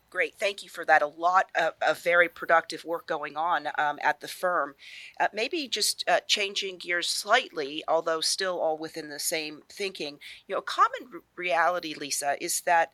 Great, 0.09 0.35
thank 0.35 0.63
you 0.63 0.69
for 0.69 0.83
that. 0.85 1.03
A 1.03 1.07
lot 1.07 1.51
of, 1.55 1.73
of 1.81 1.99
very 1.99 2.27
productive 2.27 2.83
work 2.83 3.05
going 3.05 3.37
on 3.37 3.67
um, 3.77 3.99
at 4.01 4.21
the 4.21 4.27
firm. 4.27 4.73
Uh, 5.19 5.27
maybe 5.33 5.67
just 5.67 6.03
uh, 6.07 6.19
changing 6.27 6.77
gears 6.77 7.07
slightly, 7.07 7.83
although 7.87 8.21
still 8.21 8.59
all 8.59 8.77
within 8.77 9.09
the 9.09 9.19
same 9.19 9.61
thinking. 9.69 10.19
You 10.47 10.55
know, 10.55 10.59
a 10.59 10.63
common 10.63 11.21
reality, 11.35 11.93
Lisa, 11.93 12.35
is 12.41 12.61
that 12.61 12.91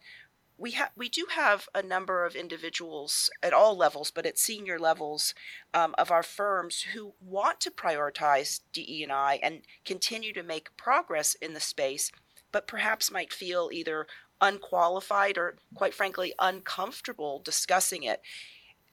we 0.57 0.71
have 0.71 0.91
we 0.95 1.09
do 1.09 1.27
have 1.31 1.67
a 1.75 1.81
number 1.81 2.25
of 2.25 2.35
individuals 2.35 3.29
at 3.43 3.53
all 3.53 3.75
levels, 3.77 4.11
but 4.11 4.25
at 4.25 4.37
senior 4.37 4.79
levels 4.79 5.33
um, 5.73 5.95
of 5.97 6.11
our 6.11 6.23
firms 6.23 6.81
who 6.93 7.13
want 7.21 7.59
to 7.61 7.71
prioritize 7.71 8.61
DE 8.73 9.03
and 9.03 9.11
I 9.11 9.39
and 9.43 9.61
continue 9.83 10.33
to 10.33 10.43
make 10.43 10.75
progress 10.77 11.35
in 11.35 11.53
the 11.53 11.59
space, 11.59 12.11
but 12.51 12.67
perhaps 12.67 13.11
might 13.11 13.33
feel 13.33 13.69
either 13.71 14.07
unqualified 14.41 15.37
or, 15.37 15.57
quite 15.73 15.93
frankly, 15.93 16.33
uncomfortable 16.39 17.41
discussing 17.43 18.03
it. 18.03 18.21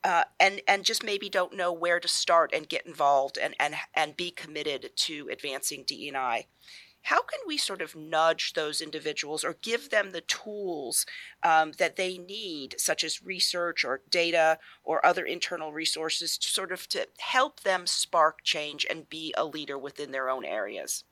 Uh, 0.05 0.25
and 0.41 0.61
and 0.67 0.85
just 0.85 1.05
maybe 1.05 1.29
don't 1.29 1.57
know 1.57 1.73
where 1.73 2.01
to 2.01 2.09
start 2.09 2.53
and 2.53 2.69
get 2.69 2.85
involved 2.85 3.39
and 3.39 3.55
and 3.61 3.77
and 3.95 4.17
be 4.17 4.33
committed 4.33 4.91
to 4.97 5.29
advancing 5.31 5.85
DE&I 5.87 6.47
how 7.03 7.21
can 7.21 7.41
we 7.47 7.57
sort 7.57 7.83
of 7.83 7.97
nudge 7.97 8.53
those 8.53 8.81
individuals 8.81 9.45
or 9.45 9.57
give 9.61 9.91
them 9.91 10.13
the 10.13 10.21
tools 10.23 11.05
um, 11.43 11.73
that 11.79 11.97
they 11.97 12.17
need 12.17 12.77
such 12.79 13.05
as 13.05 13.23
research 13.23 13.85
or 13.85 14.03
data 14.11 14.59
or 14.85 15.05
other 15.05 15.25
internal 15.25 15.73
resources 15.73 16.39
to 16.39 16.49
sort 16.49 16.73
of 16.73 16.89
to 16.89 17.07
help 17.19 17.61
them 17.61 17.87
spark 17.87 18.43
change 18.45 18.87
and 18.89 19.09
be 19.09 19.35
a 19.37 19.45
leader 19.45 19.77
within 19.77 20.13
their 20.13 20.29
own 20.31 20.45
areas 20.45 21.05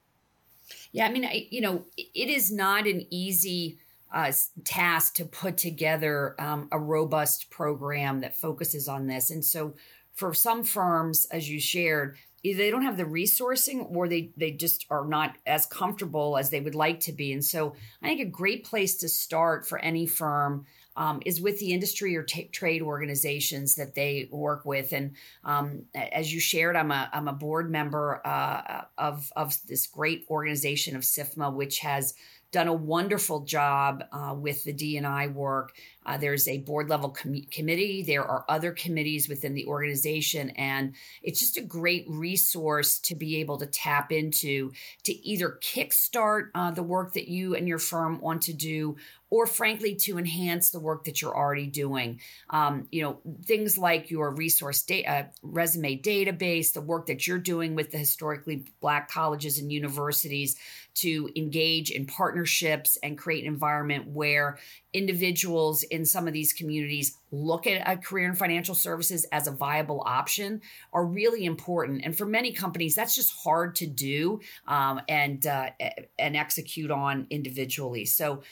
yeah 0.92 1.06
i 1.06 1.10
mean 1.10 1.24
I, 1.24 1.48
you 1.50 1.60
know 1.60 1.84
it 1.96 2.28
is 2.28 2.52
not 2.52 2.86
an 2.86 3.06
easy 3.10 3.78
uh, 4.12 4.32
task 4.64 5.14
to 5.14 5.24
put 5.24 5.56
together 5.56 6.34
um, 6.38 6.68
a 6.72 6.78
robust 6.78 7.50
program 7.50 8.20
that 8.20 8.36
focuses 8.36 8.88
on 8.88 9.06
this. 9.06 9.30
And 9.30 9.44
so 9.44 9.74
for 10.14 10.34
some 10.34 10.64
firms 10.64 11.26
as 11.30 11.48
you 11.48 11.60
shared 11.60 12.16
either 12.42 12.58
they 12.58 12.70
don't 12.70 12.82
have 12.82 12.96
the 12.96 13.04
resourcing 13.04 13.86
or 13.94 14.08
they 14.08 14.30
they 14.36 14.50
just 14.50 14.86
are 14.90 15.06
not 15.06 15.36
as 15.46 15.66
comfortable 15.66 16.38
as 16.38 16.50
they 16.50 16.60
would 16.60 16.74
like 16.74 17.00
to 17.00 17.12
be. 17.12 17.32
And 17.32 17.44
so 17.44 17.74
i 18.02 18.08
think 18.08 18.20
a 18.20 18.24
great 18.30 18.64
place 18.64 18.96
to 18.98 19.08
start 19.08 19.68
for 19.68 19.78
any 19.78 20.06
firm 20.06 20.66
um, 20.96 21.22
is 21.24 21.40
with 21.40 21.58
the 21.60 21.72
industry 21.72 22.16
or 22.16 22.24
t- 22.24 22.48
trade 22.48 22.82
organizations 22.82 23.76
that 23.76 23.94
they 23.94 24.28
work 24.30 24.64
with. 24.64 24.92
And 24.92 25.12
um, 25.44 25.84
as 25.94 26.32
you 26.32 26.40
shared 26.40 26.76
i'm 26.76 26.90
a, 26.90 27.08
I'm 27.12 27.28
a 27.28 27.32
board 27.32 27.70
member 27.70 28.20
uh, 28.26 28.82
of, 28.98 29.30
of 29.36 29.56
this 29.68 29.86
great 29.86 30.26
organization 30.28 30.96
of 30.96 31.02
SIFMA 31.02 31.54
which 31.54 31.80
has 31.80 32.14
done 32.52 32.68
a 32.68 32.74
wonderful 32.74 33.40
job 33.40 34.04
uh, 34.12 34.34
with 34.36 34.64
the 34.64 34.72
D&I 34.72 35.26
work. 35.28 35.72
Uh, 36.04 36.16
there's 36.16 36.48
a 36.48 36.58
board 36.58 36.88
level 36.88 37.10
com- 37.10 37.46
committee. 37.50 38.02
There 38.02 38.24
are 38.24 38.44
other 38.48 38.72
committees 38.72 39.28
within 39.28 39.54
the 39.54 39.66
organization, 39.66 40.50
and 40.50 40.94
it's 41.22 41.38
just 41.38 41.56
a 41.56 41.62
great 41.62 42.06
resource 42.08 42.98
to 43.00 43.14
be 43.14 43.36
able 43.36 43.58
to 43.58 43.66
tap 43.66 44.10
into 44.10 44.72
to 45.04 45.12
either 45.26 45.58
kickstart 45.62 46.48
uh, 46.54 46.70
the 46.72 46.82
work 46.82 47.12
that 47.12 47.28
you 47.28 47.54
and 47.54 47.68
your 47.68 47.78
firm 47.78 48.20
want 48.20 48.42
to 48.42 48.52
do, 48.52 48.96
or 49.30 49.46
frankly 49.46 49.94
to 49.94 50.18
enhance 50.18 50.70
the 50.70 50.80
work 50.80 51.04
that 51.04 51.22
you're 51.22 51.36
already 51.36 51.66
doing. 51.66 52.20
Um, 52.50 52.88
you 52.90 53.02
know, 53.02 53.20
things 53.44 53.78
like 53.78 54.10
your 54.10 54.34
resource 54.34 54.82
data, 54.82 55.08
uh, 55.08 55.22
resume 55.42 56.00
database, 56.00 56.72
the 56.72 56.80
work 56.80 57.06
that 57.06 57.26
you're 57.26 57.38
doing 57.38 57.76
with 57.76 57.92
the 57.92 57.98
historically 57.98 58.66
black 58.80 59.10
colleges 59.10 59.58
and 59.58 59.72
universities 59.72 60.56
to 60.94 61.30
engage 61.36 61.90
in 61.90 62.06
partnerships 62.06 62.98
and 63.02 63.16
create 63.16 63.44
an 63.44 63.52
environment 63.52 64.08
where 64.08 64.58
individuals 64.92 65.82
in 65.84 66.04
some 66.04 66.26
of 66.26 66.32
these 66.32 66.52
communities 66.52 67.16
look 67.32 67.66
at 67.66 67.88
a 67.88 67.96
career 67.96 68.28
in 68.28 68.34
financial 68.34 68.74
services 68.74 69.24
as 69.30 69.46
a 69.46 69.52
viable 69.52 70.02
option 70.04 70.60
are 70.92 71.04
really 71.04 71.44
important. 71.44 72.02
And 72.04 72.16
for 72.16 72.26
many 72.26 72.52
companies, 72.52 72.94
that's 72.94 73.14
just 73.14 73.32
hard 73.44 73.76
to 73.76 73.86
do 73.86 74.40
um, 74.66 75.00
and 75.08 75.46
uh, 75.46 75.70
and 76.18 76.36
execute 76.36 76.90
on 76.90 77.26
individually. 77.30 78.04
So, 78.04 78.42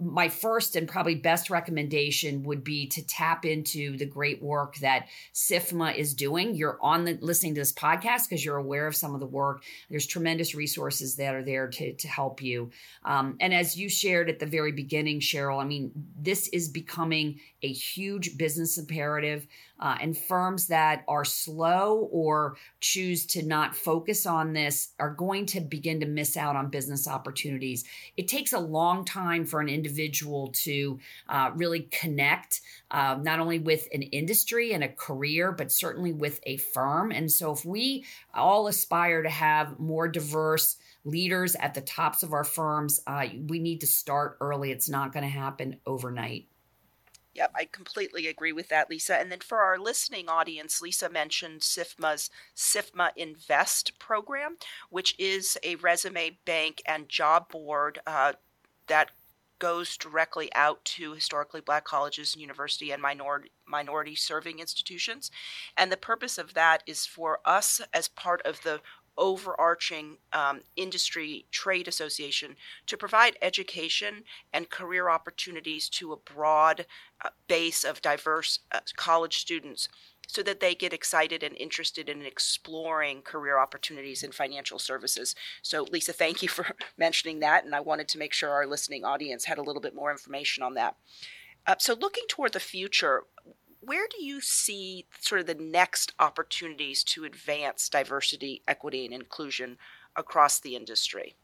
my 0.00 0.28
first 0.28 0.76
and 0.76 0.88
probably 0.88 1.16
best 1.16 1.50
recommendation 1.50 2.42
would 2.44 2.62
be 2.62 2.86
to 2.88 3.04
tap 3.04 3.44
into 3.44 3.96
the 3.96 4.06
great 4.06 4.42
work 4.42 4.76
that 4.76 5.08
SIFMA 5.34 5.96
is 5.96 6.14
doing. 6.14 6.54
You're 6.54 6.78
on 6.80 7.04
the 7.04 7.18
listening 7.20 7.54
to 7.54 7.60
this 7.60 7.72
podcast 7.72 8.28
because 8.28 8.44
you're 8.44 8.56
aware 8.56 8.86
of 8.86 8.94
some 8.94 9.14
of 9.14 9.20
the 9.20 9.26
work. 9.26 9.62
There's 9.90 10.06
tremendous 10.06 10.54
resources 10.54 11.16
that 11.16 11.34
are 11.34 11.44
there 11.44 11.68
to 11.68 11.94
to 11.94 12.08
help 12.08 12.42
you. 12.42 12.70
Um, 13.04 13.36
and 13.40 13.52
as 13.52 13.76
you 13.76 13.88
shared 13.88 14.30
at 14.30 14.38
the 14.38 14.46
very 14.46 14.72
beginning, 14.72 15.20
Cheryl, 15.20 15.60
I 15.60 15.64
mean, 15.64 15.87
this 15.94 16.48
is 16.48 16.68
becoming 16.68 17.40
a 17.62 17.72
huge 17.72 18.38
business 18.38 18.78
imperative. 18.78 19.46
Uh, 19.80 19.96
and 20.00 20.18
firms 20.18 20.66
that 20.66 21.04
are 21.06 21.24
slow 21.24 22.08
or 22.10 22.56
choose 22.80 23.24
to 23.26 23.44
not 23.44 23.76
focus 23.76 24.26
on 24.26 24.52
this 24.52 24.88
are 24.98 25.14
going 25.14 25.46
to 25.46 25.60
begin 25.60 26.00
to 26.00 26.06
miss 26.06 26.36
out 26.36 26.56
on 26.56 26.68
business 26.68 27.06
opportunities. 27.06 27.84
It 28.16 28.26
takes 28.26 28.52
a 28.52 28.58
long 28.58 29.04
time 29.04 29.46
for 29.46 29.60
an 29.60 29.68
individual 29.68 30.48
to 30.64 30.98
uh, 31.28 31.52
really 31.54 31.82
connect, 31.92 32.60
uh, 32.90 33.18
not 33.22 33.38
only 33.38 33.60
with 33.60 33.86
an 33.92 34.02
industry 34.02 34.72
and 34.72 34.82
a 34.82 34.88
career, 34.88 35.52
but 35.52 35.70
certainly 35.70 36.12
with 36.12 36.40
a 36.42 36.56
firm. 36.56 37.12
And 37.12 37.30
so, 37.30 37.52
if 37.52 37.64
we 37.64 38.04
all 38.34 38.66
aspire 38.66 39.22
to 39.22 39.30
have 39.30 39.78
more 39.78 40.08
diverse, 40.08 40.76
leaders 41.04 41.54
at 41.56 41.74
the 41.74 41.80
tops 41.80 42.22
of 42.22 42.32
our 42.32 42.44
firms, 42.44 43.00
uh, 43.06 43.26
we 43.46 43.58
need 43.58 43.80
to 43.80 43.86
start 43.86 44.36
early. 44.40 44.70
It's 44.70 44.88
not 44.88 45.12
going 45.12 45.24
to 45.24 45.28
happen 45.28 45.80
overnight. 45.86 46.48
Yep, 47.34 47.52
I 47.54 47.64
completely 47.66 48.26
agree 48.26 48.52
with 48.52 48.68
that, 48.70 48.90
Lisa. 48.90 49.16
And 49.16 49.30
then 49.30 49.38
for 49.38 49.60
our 49.60 49.78
listening 49.78 50.28
audience, 50.28 50.82
Lisa 50.82 51.08
mentioned 51.08 51.60
SIFMA's 51.60 52.30
SIFMA 52.56 53.12
Invest 53.16 53.96
program, 54.00 54.56
which 54.90 55.14
is 55.20 55.56
a 55.62 55.76
resume 55.76 56.38
bank 56.44 56.82
and 56.84 57.08
job 57.08 57.48
board 57.48 58.00
uh, 58.08 58.32
that 58.88 59.12
goes 59.58 59.96
directly 59.96 60.52
out 60.54 60.84
to 60.84 61.14
historically 61.14 61.60
black 61.60 61.84
colleges 61.84 62.34
and 62.34 62.40
university 62.40 62.90
and 62.90 63.02
minority 63.02 63.50
minority 63.66 64.14
serving 64.14 64.60
institutions 64.60 65.30
and 65.76 65.90
the 65.90 65.96
purpose 65.96 66.38
of 66.38 66.54
that 66.54 66.82
is 66.86 67.04
for 67.04 67.40
us 67.44 67.80
as 67.92 68.08
part 68.08 68.40
of 68.42 68.62
the 68.62 68.80
overarching 69.18 70.16
um, 70.32 70.60
industry 70.76 71.44
trade 71.50 71.88
association 71.88 72.56
to 72.86 72.96
provide 72.96 73.36
education 73.42 74.22
and 74.52 74.70
career 74.70 75.10
opportunities 75.10 75.88
to 75.90 76.12
a 76.12 76.16
broad 76.16 76.86
uh, 77.24 77.28
base 77.48 77.84
of 77.84 78.00
diverse 78.00 78.60
uh, 78.72 78.80
college 78.96 79.38
students 79.38 79.88
so 80.28 80.42
that 80.42 80.60
they 80.60 80.74
get 80.74 80.92
excited 80.92 81.42
and 81.42 81.56
interested 81.56 82.08
in 82.08 82.24
exploring 82.24 83.22
career 83.22 83.58
opportunities 83.58 84.22
in 84.22 84.30
financial 84.30 84.78
services. 84.78 85.34
So, 85.62 85.86
Lisa, 85.90 86.12
thank 86.12 86.42
you 86.42 86.48
for 86.48 86.66
mentioning 86.98 87.40
that. 87.40 87.64
And 87.64 87.74
I 87.74 87.80
wanted 87.80 88.08
to 88.08 88.18
make 88.18 88.34
sure 88.34 88.50
our 88.50 88.66
listening 88.66 89.04
audience 89.04 89.46
had 89.46 89.58
a 89.58 89.62
little 89.62 89.82
bit 89.82 89.94
more 89.94 90.10
information 90.10 90.62
on 90.62 90.74
that. 90.74 90.96
Uh, 91.66 91.76
so, 91.78 91.94
looking 91.94 92.24
toward 92.28 92.52
the 92.52 92.60
future, 92.60 93.24
where 93.80 94.06
do 94.10 94.24
you 94.24 94.40
see 94.40 95.06
sort 95.20 95.40
of 95.40 95.46
the 95.46 95.54
next 95.54 96.12
opportunities 96.18 97.04
to 97.04 97.24
advance 97.24 97.88
diversity, 97.88 98.62
equity, 98.66 99.04
and 99.04 99.14
inclusion 99.14 99.78
across 100.16 100.60
the 100.60 100.76
industry? 100.76 101.36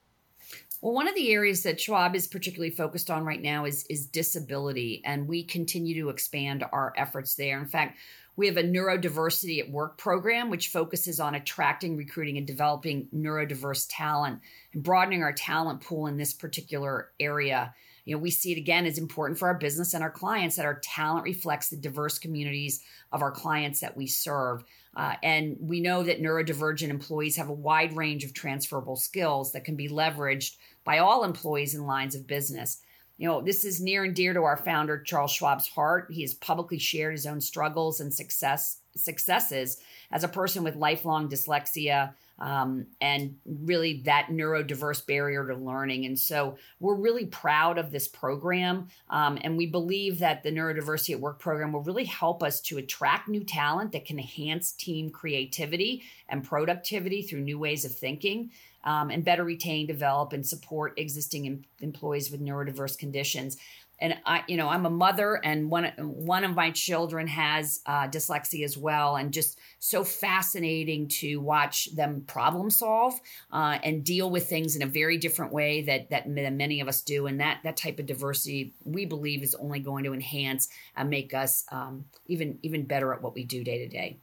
Well, 0.80 0.92
one 0.92 1.08
of 1.08 1.14
the 1.14 1.32
areas 1.32 1.62
that 1.62 1.80
Schwab 1.80 2.14
is 2.14 2.26
particularly 2.26 2.70
focused 2.70 3.10
on 3.10 3.24
right 3.24 3.40
now 3.40 3.64
is, 3.64 3.86
is 3.88 4.06
disability, 4.06 5.00
and 5.04 5.26
we 5.26 5.44
continue 5.44 6.02
to 6.02 6.10
expand 6.10 6.64
our 6.72 6.92
efforts 6.96 7.36
there. 7.36 7.58
In 7.58 7.66
fact, 7.66 7.98
we 8.36 8.46
have 8.48 8.56
a 8.56 8.62
neurodiversity 8.62 9.60
at 9.60 9.70
work 9.70 9.96
program, 9.96 10.50
which 10.50 10.68
focuses 10.68 11.20
on 11.20 11.36
attracting, 11.36 11.96
recruiting, 11.96 12.36
and 12.36 12.46
developing 12.46 13.08
neurodiverse 13.14 13.86
talent 13.88 14.40
and 14.72 14.82
broadening 14.82 15.22
our 15.22 15.32
talent 15.32 15.80
pool 15.80 16.08
in 16.08 16.16
this 16.16 16.34
particular 16.34 17.12
area 17.20 17.72
you 18.04 18.14
know 18.14 18.20
we 18.20 18.30
see 18.30 18.52
it 18.52 18.58
again 18.58 18.86
as 18.86 18.98
important 18.98 19.38
for 19.38 19.48
our 19.48 19.58
business 19.58 19.94
and 19.94 20.02
our 20.02 20.10
clients 20.10 20.56
that 20.56 20.66
our 20.66 20.80
talent 20.82 21.24
reflects 21.24 21.68
the 21.68 21.76
diverse 21.76 22.18
communities 22.18 22.82
of 23.12 23.22
our 23.22 23.30
clients 23.30 23.80
that 23.80 23.96
we 23.96 24.06
serve. 24.06 24.64
Uh, 24.96 25.14
and 25.22 25.56
we 25.60 25.80
know 25.80 26.02
that 26.02 26.22
neurodivergent 26.22 26.88
employees 26.88 27.36
have 27.36 27.48
a 27.48 27.52
wide 27.52 27.96
range 27.96 28.24
of 28.24 28.32
transferable 28.32 28.96
skills 28.96 29.52
that 29.52 29.64
can 29.64 29.74
be 29.74 29.88
leveraged 29.88 30.56
by 30.84 30.98
all 30.98 31.24
employees 31.24 31.74
in 31.74 31.86
lines 31.86 32.14
of 32.14 32.26
business. 32.26 32.80
You 33.16 33.28
know 33.28 33.40
this 33.40 33.64
is 33.64 33.80
near 33.80 34.04
and 34.04 34.14
dear 34.14 34.34
to 34.34 34.42
our 34.42 34.56
founder 34.56 35.00
charles 35.00 35.32
schwab's 35.32 35.68
heart. 35.68 36.08
He 36.10 36.22
has 36.22 36.34
publicly 36.34 36.78
shared 36.78 37.12
his 37.12 37.26
own 37.26 37.40
struggles 37.40 38.00
and 38.00 38.12
success 38.12 38.80
successes 38.96 39.78
as 40.10 40.22
a 40.22 40.28
person 40.28 40.62
with 40.62 40.76
lifelong 40.76 41.28
dyslexia 41.28 42.14
um, 42.38 42.86
and 43.00 43.36
really 43.46 44.02
that 44.04 44.28
neurodiverse 44.30 45.06
barrier 45.06 45.46
to 45.46 45.54
learning. 45.54 46.04
And 46.04 46.18
so 46.18 46.56
we're 46.80 46.96
really 46.96 47.26
proud 47.26 47.78
of 47.78 47.90
this 47.90 48.08
program. 48.08 48.88
Um, 49.08 49.38
and 49.42 49.56
we 49.56 49.66
believe 49.66 50.18
that 50.18 50.42
the 50.42 50.50
Neurodiversity 50.50 51.14
at 51.14 51.20
Work 51.20 51.38
program 51.38 51.72
will 51.72 51.82
really 51.82 52.04
help 52.04 52.42
us 52.42 52.60
to 52.62 52.78
attract 52.78 53.28
new 53.28 53.44
talent 53.44 53.92
that 53.92 54.04
can 54.04 54.18
enhance 54.18 54.72
team 54.72 55.10
creativity 55.10 56.02
and 56.28 56.42
productivity 56.44 57.22
through 57.22 57.40
new 57.40 57.58
ways 57.58 57.84
of 57.84 57.94
thinking. 57.94 58.50
Um, 58.86 59.08
and 59.08 59.24
better 59.24 59.44
retain, 59.44 59.86
develop, 59.86 60.34
and 60.34 60.46
support 60.46 60.98
existing 60.98 61.46
em- 61.46 61.64
employees 61.80 62.30
with 62.30 62.42
neurodiverse 62.42 62.98
conditions 62.98 63.56
and 64.04 64.18
I, 64.26 64.44
you 64.48 64.58
know, 64.58 64.68
I'm 64.68 64.84
a 64.84 64.90
mother, 64.90 65.40
and 65.42 65.70
one 65.70 65.86
one 65.96 66.44
of 66.44 66.54
my 66.54 66.70
children 66.72 67.26
has 67.26 67.80
uh, 67.86 68.06
dyslexia 68.06 68.62
as 68.62 68.76
well, 68.76 69.16
and 69.16 69.32
just 69.32 69.58
so 69.78 70.04
fascinating 70.04 71.08
to 71.08 71.40
watch 71.40 71.88
them 71.96 72.22
problem 72.26 72.68
solve 72.68 73.18
uh, 73.50 73.78
and 73.82 74.04
deal 74.04 74.28
with 74.28 74.46
things 74.46 74.76
in 74.76 74.82
a 74.82 74.86
very 74.86 75.16
different 75.16 75.54
way 75.54 75.84
that 75.84 76.10
that 76.10 76.28
many 76.28 76.82
of 76.82 76.88
us 76.88 77.00
do, 77.00 77.26
and 77.26 77.40
that 77.40 77.60
that 77.64 77.78
type 77.78 77.98
of 77.98 78.04
diversity 78.04 78.74
we 78.84 79.06
believe 79.06 79.42
is 79.42 79.54
only 79.54 79.80
going 79.80 80.04
to 80.04 80.12
enhance 80.12 80.68
and 80.94 81.08
make 81.08 81.32
us 81.32 81.64
um, 81.72 82.04
even 82.26 82.58
even 82.62 82.84
better 82.84 83.14
at 83.14 83.22
what 83.22 83.34
we 83.34 83.42
do 83.42 83.64
day 83.64 83.78
to 83.78 83.88
day 83.88 84.18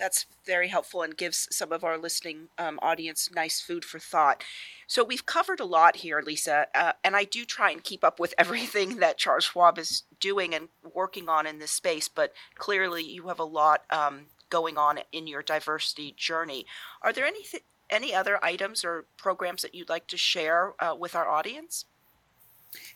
that's 0.00 0.26
very 0.46 0.68
helpful 0.68 1.02
and 1.02 1.16
gives 1.16 1.46
some 1.54 1.70
of 1.70 1.84
our 1.84 1.98
listening 1.98 2.48
um, 2.58 2.78
audience 2.82 3.30
nice 3.32 3.60
food 3.60 3.84
for 3.84 3.98
thought. 3.98 4.42
So 4.86 5.04
we've 5.04 5.26
covered 5.26 5.60
a 5.60 5.64
lot 5.64 5.96
here, 5.96 6.22
Lisa, 6.24 6.66
uh, 6.74 6.92
and 7.04 7.14
I 7.14 7.24
do 7.24 7.44
try 7.44 7.70
and 7.70 7.84
keep 7.84 8.02
up 8.02 8.18
with 8.18 8.34
everything 8.38 8.96
that 8.96 9.18
Charles 9.18 9.44
Schwab 9.44 9.78
is 9.78 10.02
doing 10.18 10.54
and 10.54 10.68
working 10.94 11.28
on 11.28 11.46
in 11.46 11.58
this 11.58 11.70
space. 11.70 12.08
But 12.08 12.32
clearly, 12.56 13.04
you 13.04 13.28
have 13.28 13.38
a 13.38 13.44
lot 13.44 13.82
um, 13.90 14.26
going 14.48 14.78
on 14.78 15.00
in 15.12 15.26
your 15.26 15.42
diversity 15.42 16.14
journey. 16.16 16.66
Are 17.02 17.12
there 17.12 17.26
any 17.26 17.44
any 17.90 18.14
other 18.14 18.42
items 18.42 18.84
or 18.84 19.04
programs 19.16 19.62
that 19.62 19.74
you'd 19.74 19.88
like 19.88 20.06
to 20.06 20.16
share 20.16 20.74
uh, 20.80 20.94
with 20.94 21.14
our 21.14 21.28
audience? 21.28 21.84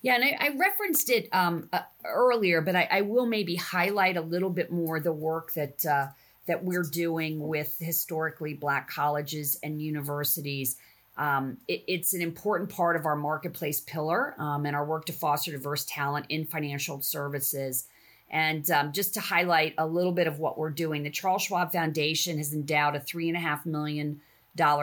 Yeah, 0.03 0.15
and 0.15 0.25
I, 0.25 0.37
I 0.41 0.49
referenced 0.57 1.11
it 1.11 1.29
um, 1.33 1.69
uh, 1.73 1.81
earlier, 2.05 2.61
but 2.61 2.77
I, 2.77 2.89
I, 2.91 3.01
will 3.01 3.27
maybe 3.27 3.57
highlight 3.57 4.17
a 4.17 4.21
little 4.21 4.51
bit 4.51 4.71
more 4.71 5.01
the 5.01 5.13
work 5.13 5.53
that 5.55 5.85
uh, 5.85 6.07
that 6.47 6.65
we're 6.65 6.83
doing 6.83 7.41
with 7.47 7.77
historically 7.79 8.55
black 8.55 8.89
colleges 8.89 9.59
and 9.63 9.81
universities. 9.81 10.77
Um, 11.17 11.59
it, 11.69 11.85
it's 11.87 12.13
an 12.13 12.23
important 12.23 12.71
part 12.71 12.97
of 12.97 13.07
our 13.07 13.17
marketplace 13.17 13.81
pillar 13.81 14.35
um, 14.39 14.67
and 14.67 14.75
our 14.75 14.85
work 14.85 15.07
to 15.07 15.13
foster 15.13 15.53
diverse 15.53 15.85
talent 15.85 16.27
in 16.29 16.45
financial 16.45 17.01
services. 17.03 17.87
And 18.31 18.69
um, 18.71 18.93
just 18.93 19.15
to 19.15 19.21
highlight 19.21 19.75
a 19.79 19.87
little 19.87 20.13
bit 20.13 20.27
of 20.27 20.39
what 20.39 20.59
we're 20.59 20.71
doing, 20.71 21.03
the 21.03 21.11
Charles 21.11 21.43
Schwab 21.43 21.73
Foundation 21.73 22.39
has 22.39 22.53
endowed 22.53 22.97
a 22.97 23.01
$3.5 23.01 23.67
million 23.67 24.21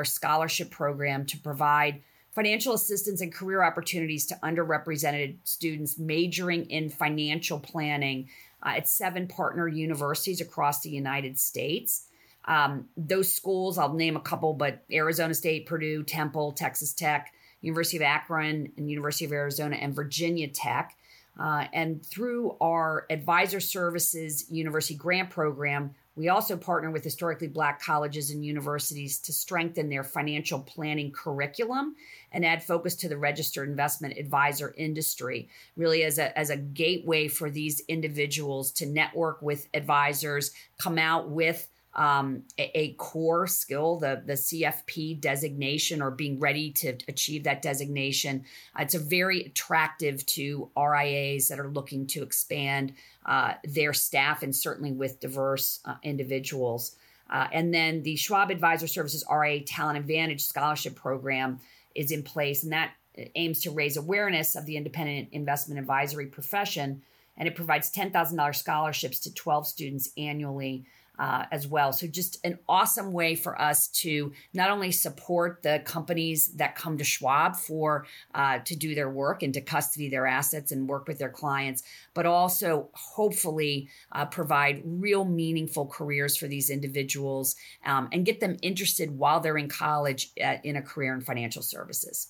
scholarship 0.06 0.72
program 0.72 1.26
to 1.26 1.38
provide 1.38 2.02
financial 2.32 2.74
assistance 2.74 3.20
and 3.22 3.34
career 3.34 3.62
opportunities 3.62 4.26
to 4.28 4.40
underrepresented 4.42 5.36
students 5.44 6.00
majoring 6.00 6.66
in 6.70 6.90
financial 6.90 7.60
planning 7.60 8.30
uh, 8.64 8.74
at 8.78 8.88
seven 8.88 9.28
partner 9.28 9.68
universities 9.68 10.42
across 10.42 10.82
the 10.82 10.90
United 10.90 11.40
States. 11.40 12.08
Um, 12.46 12.90
those 12.98 13.34
schools, 13.34 13.78
I'll 13.78 13.94
name 13.94 14.16
a 14.16 14.22
couple, 14.22 14.54
but 14.54 14.84
Arizona 14.92 15.34
State, 15.34 15.68
Purdue, 15.68 16.04
Temple, 16.04 16.54
Texas 16.54 16.94
Tech, 16.94 17.34
University 17.62 17.98
of 17.98 18.04
Akron, 18.04 18.72
and 18.78 18.90
University 18.90 19.26
of 19.26 19.32
Arizona, 19.32 19.76
and 19.76 19.96
Virginia 19.96 20.48
Tech. 20.48 20.96
Uh, 21.40 21.66
and 21.72 22.06
through 22.06 22.58
our 22.60 23.06
Advisor 23.10 23.60
Services 23.60 24.50
University 24.50 24.96
Grant 24.96 25.30
Program, 25.30 25.96
we 26.16 26.28
also 26.28 26.58
partner 26.58 26.92
with 26.92 27.04
historically 27.04 27.48
black 27.48 27.82
colleges 27.82 28.32
and 28.32 28.46
universities 28.46 29.20
to 29.20 29.32
strengthen 29.32 29.90
their 29.90 30.04
financial 30.04 30.60
planning 30.60 31.12
curriculum 31.12 31.96
and 32.32 32.46
add 32.46 32.64
focus 32.64 32.96
to 32.96 33.10
the 33.10 33.18
registered 33.18 33.70
investment 33.70 34.18
advisor 34.18 34.74
industry, 34.78 35.50
really 35.78 36.04
as 36.04 36.18
a, 36.18 36.38
as 36.38 36.50
a 36.50 36.58
gateway 36.58 37.28
for 37.28 37.50
these 37.50 37.82
individuals 37.88 38.72
to 38.72 38.86
network 38.86 39.42
with 39.42 39.68
advisors, 39.74 40.52
come 40.78 40.98
out 40.98 41.30
with 41.30 41.70
um, 41.94 42.44
a, 42.58 42.80
a, 42.80 42.94
core 42.94 43.48
skill, 43.48 44.00
the, 44.00 44.24
the 44.26 44.34
CFP 44.34 45.20
designation 45.20 46.02
or 46.02 46.10
being 46.10 46.40
ready 46.40 46.72
to 46.72 46.98
achieve 47.10 47.44
that 47.44 47.62
designation. 47.62 48.46
Uh, 48.78 48.84
it's 48.84 48.96
a 48.96 49.00
very 49.00 49.42
attractive 49.42 50.26
to 50.28 50.70
RIAs 50.78 51.50
that 51.50 51.60
are 51.60 51.68
looking 51.68 52.08
to 52.08 52.24
expand 52.24 52.94
uh, 53.26 53.56
their 53.66 53.92
staff 53.92 54.42
and 54.42 54.56
certainly 54.56 54.94
with 54.94 55.20
diverse 55.20 55.82
uh, 55.84 55.96
individuals. 56.02 56.96
Uh, 57.30 57.48
and 57.52 57.74
then 57.74 58.04
the 58.04 58.16
Schwab 58.16 58.52
Advisor 58.52 58.88
Services 58.88 59.24
RIA 59.30 59.62
Talent 59.62 59.98
Advantage 59.98 60.44
Scholarship 60.44 60.96
Program 60.96 61.60
is 61.94 62.12
in 62.12 62.24
place, 62.24 62.64
and 62.64 62.72
that 62.72 62.92
aims 63.36 63.62
to 63.62 63.72
raise 63.72 63.98
awareness 63.98 64.56
of 64.56 64.66
the 64.66 64.78
independent 64.78 65.30
investment 65.32 65.80
advisory 65.80 66.28
profession. 66.28 67.02
And 67.38 67.48
it 67.48 67.56
provides 67.56 67.92
$10,000 67.92 68.56
scholarships 68.56 69.20
to 69.22 69.34
12 69.34 69.68
students 69.68 70.10
annually 70.18 70.86
uh, 71.22 71.46
as 71.52 71.68
well. 71.68 71.94
So, 71.94 72.08
just 72.08 72.44
an 72.44 72.58
awesome 72.68 73.14
way 73.14 73.36
for 73.36 73.62
us 73.62 73.88
to 73.90 74.34
not 74.54 74.72
only 74.72 74.92
support 74.92 75.62
the 75.62 75.84
companies 75.86 76.48
that 76.56 76.76
come 76.76 76.98
to 76.98 77.04
Schwab 77.04 77.56
for 77.56 78.08
uh, 78.34 78.58
to 78.66 78.76
do 78.76 78.96
their 78.96 79.10
work 79.10 79.44
and 79.44 79.54
to 79.54 79.62
custody 79.62 80.10
their 80.10 80.26
assets 80.26 80.72
and 80.72 80.90
work 80.90 81.08
with 81.08 81.20
their 81.20 81.30
clients, 81.30 81.84
but 82.16 82.26
also 82.26 82.90
hopefully 82.94 83.88
uh, 84.14 84.26
provide 84.26 84.82
real 84.84 85.24
meaningful 85.24 85.86
careers 85.86 86.36
for 86.36 86.48
these 86.48 86.72
individuals 86.72 87.56
um, 87.86 88.10
and 88.12 88.26
get 88.26 88.40
them 88.40 88.58
interested 88.64 89.16
while 89.16 89.40
they're 89.40 89.60
in 89.60 89.70
college 89.70 90.32
at, 90.42 90.58
uh, 90.58 90.62
in 90.64 90.76
a 90.76 90.82
career 90.82 91.14
in 91.14 91.22
financial 91.22 91.62
services. 91.62 92.30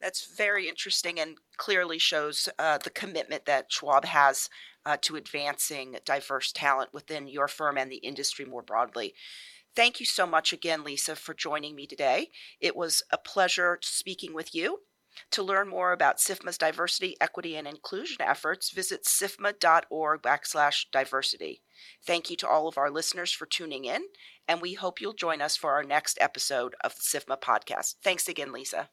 That's 0.00 0.36
very 0.36 0.68
interesting 0.68 1.18
and 1.18 1.38
clearly 1.56 1.98
shows 1.98 2.48
uh, 2.58 2.78
the 2.78 2.90
commitment 2.90 3.46
that 3.46 3.72
Schwab 3.72 4.04
has 4.04 4.48
uh, 4.86 4.96
to 5.02 5.16
advancing 5.16 5.96
diverse 6.04 6.52
talent 6.52 6.92
within 6.92 7.28
your 7.28 7.48
firm 7.48 7.78
and 7.78 7.90
the 7.90 7.96
industry 7.96 8.44
more 8.44 8.62
broadly. 8.62 9.14
Thank 9.76 9.98
you 9.98 10.06
so 10.06 10.26
much 10.26 10.52
again, 10.52 10.84
Lisa, 10.84 11.16
for 11.16 11.34
joining 11.34 11.74
me 11.74 11.86
today. 11.86 12.28
It 12.60 12.76
was 12.76 13.02
a 13.10 13.18
pleasure 13.18 13.78
speaking 13.82 14.34
with 14.34 14.54
you. 14.54 14.80
To 15.32 15.44
learn 15.44 15.68
more 15.68 15.92
about 15.92 16.18
SIFMA's 16.18 16.58
diversity, 16.58 17.16
equity, 17.20 17.56
and 17.56 17.68
inclusion 17.68 18.16
efforts, 18.20 18.72
visit 18.72 19.04
sifma.org 19.04 20.22
backslash 20.22 20.86
diversity. 20.92 21.62
Thank 22.04 22.30
you 22.30 22.36
to 22.38 22.48
all 22.48 22.66
of 22.66 22.78
our 22.78 22.90
listeners 22.90 23.32
for 23.32 23.46
tuning 23.46 23.84
in, 23.84 24.02
and 24.48 24.60
we 24.60 24.74
hope 24.74 25.00
you'll 25.00 25.12
join 25.12 25.40
us 25.40 25.56
for 25.56 25.72
our 25.72 25.84
next 25.84 26.18
episode 26.20 26.74
of 26.82 26.94
the 26.96 27.02
SIFMA 27.02 27.40
podcast. 27.40 27.94
Thanks 28.02 28.28
again, 28.28 28.52
Lisa. 28.52 28.88